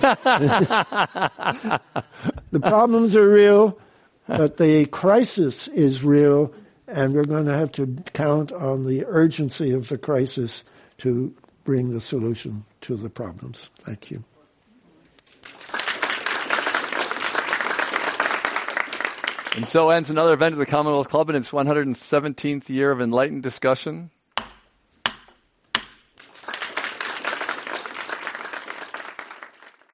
[2.50, 3.78] the problems are real,
[4.26, 6.52] but the crisis is real,
[6.86, 10.64] and we're going to have to count on the urgency of the crisis
[10.98, 11.34] to
[11.64, 13.70] bring the solution to the problems.
[13.78, 14.24] Thank you.
[19.56, 23.42] And so ends another event of the Commonwealth Club in its 117th year of enlightened
[23.42, 24.10] discussion.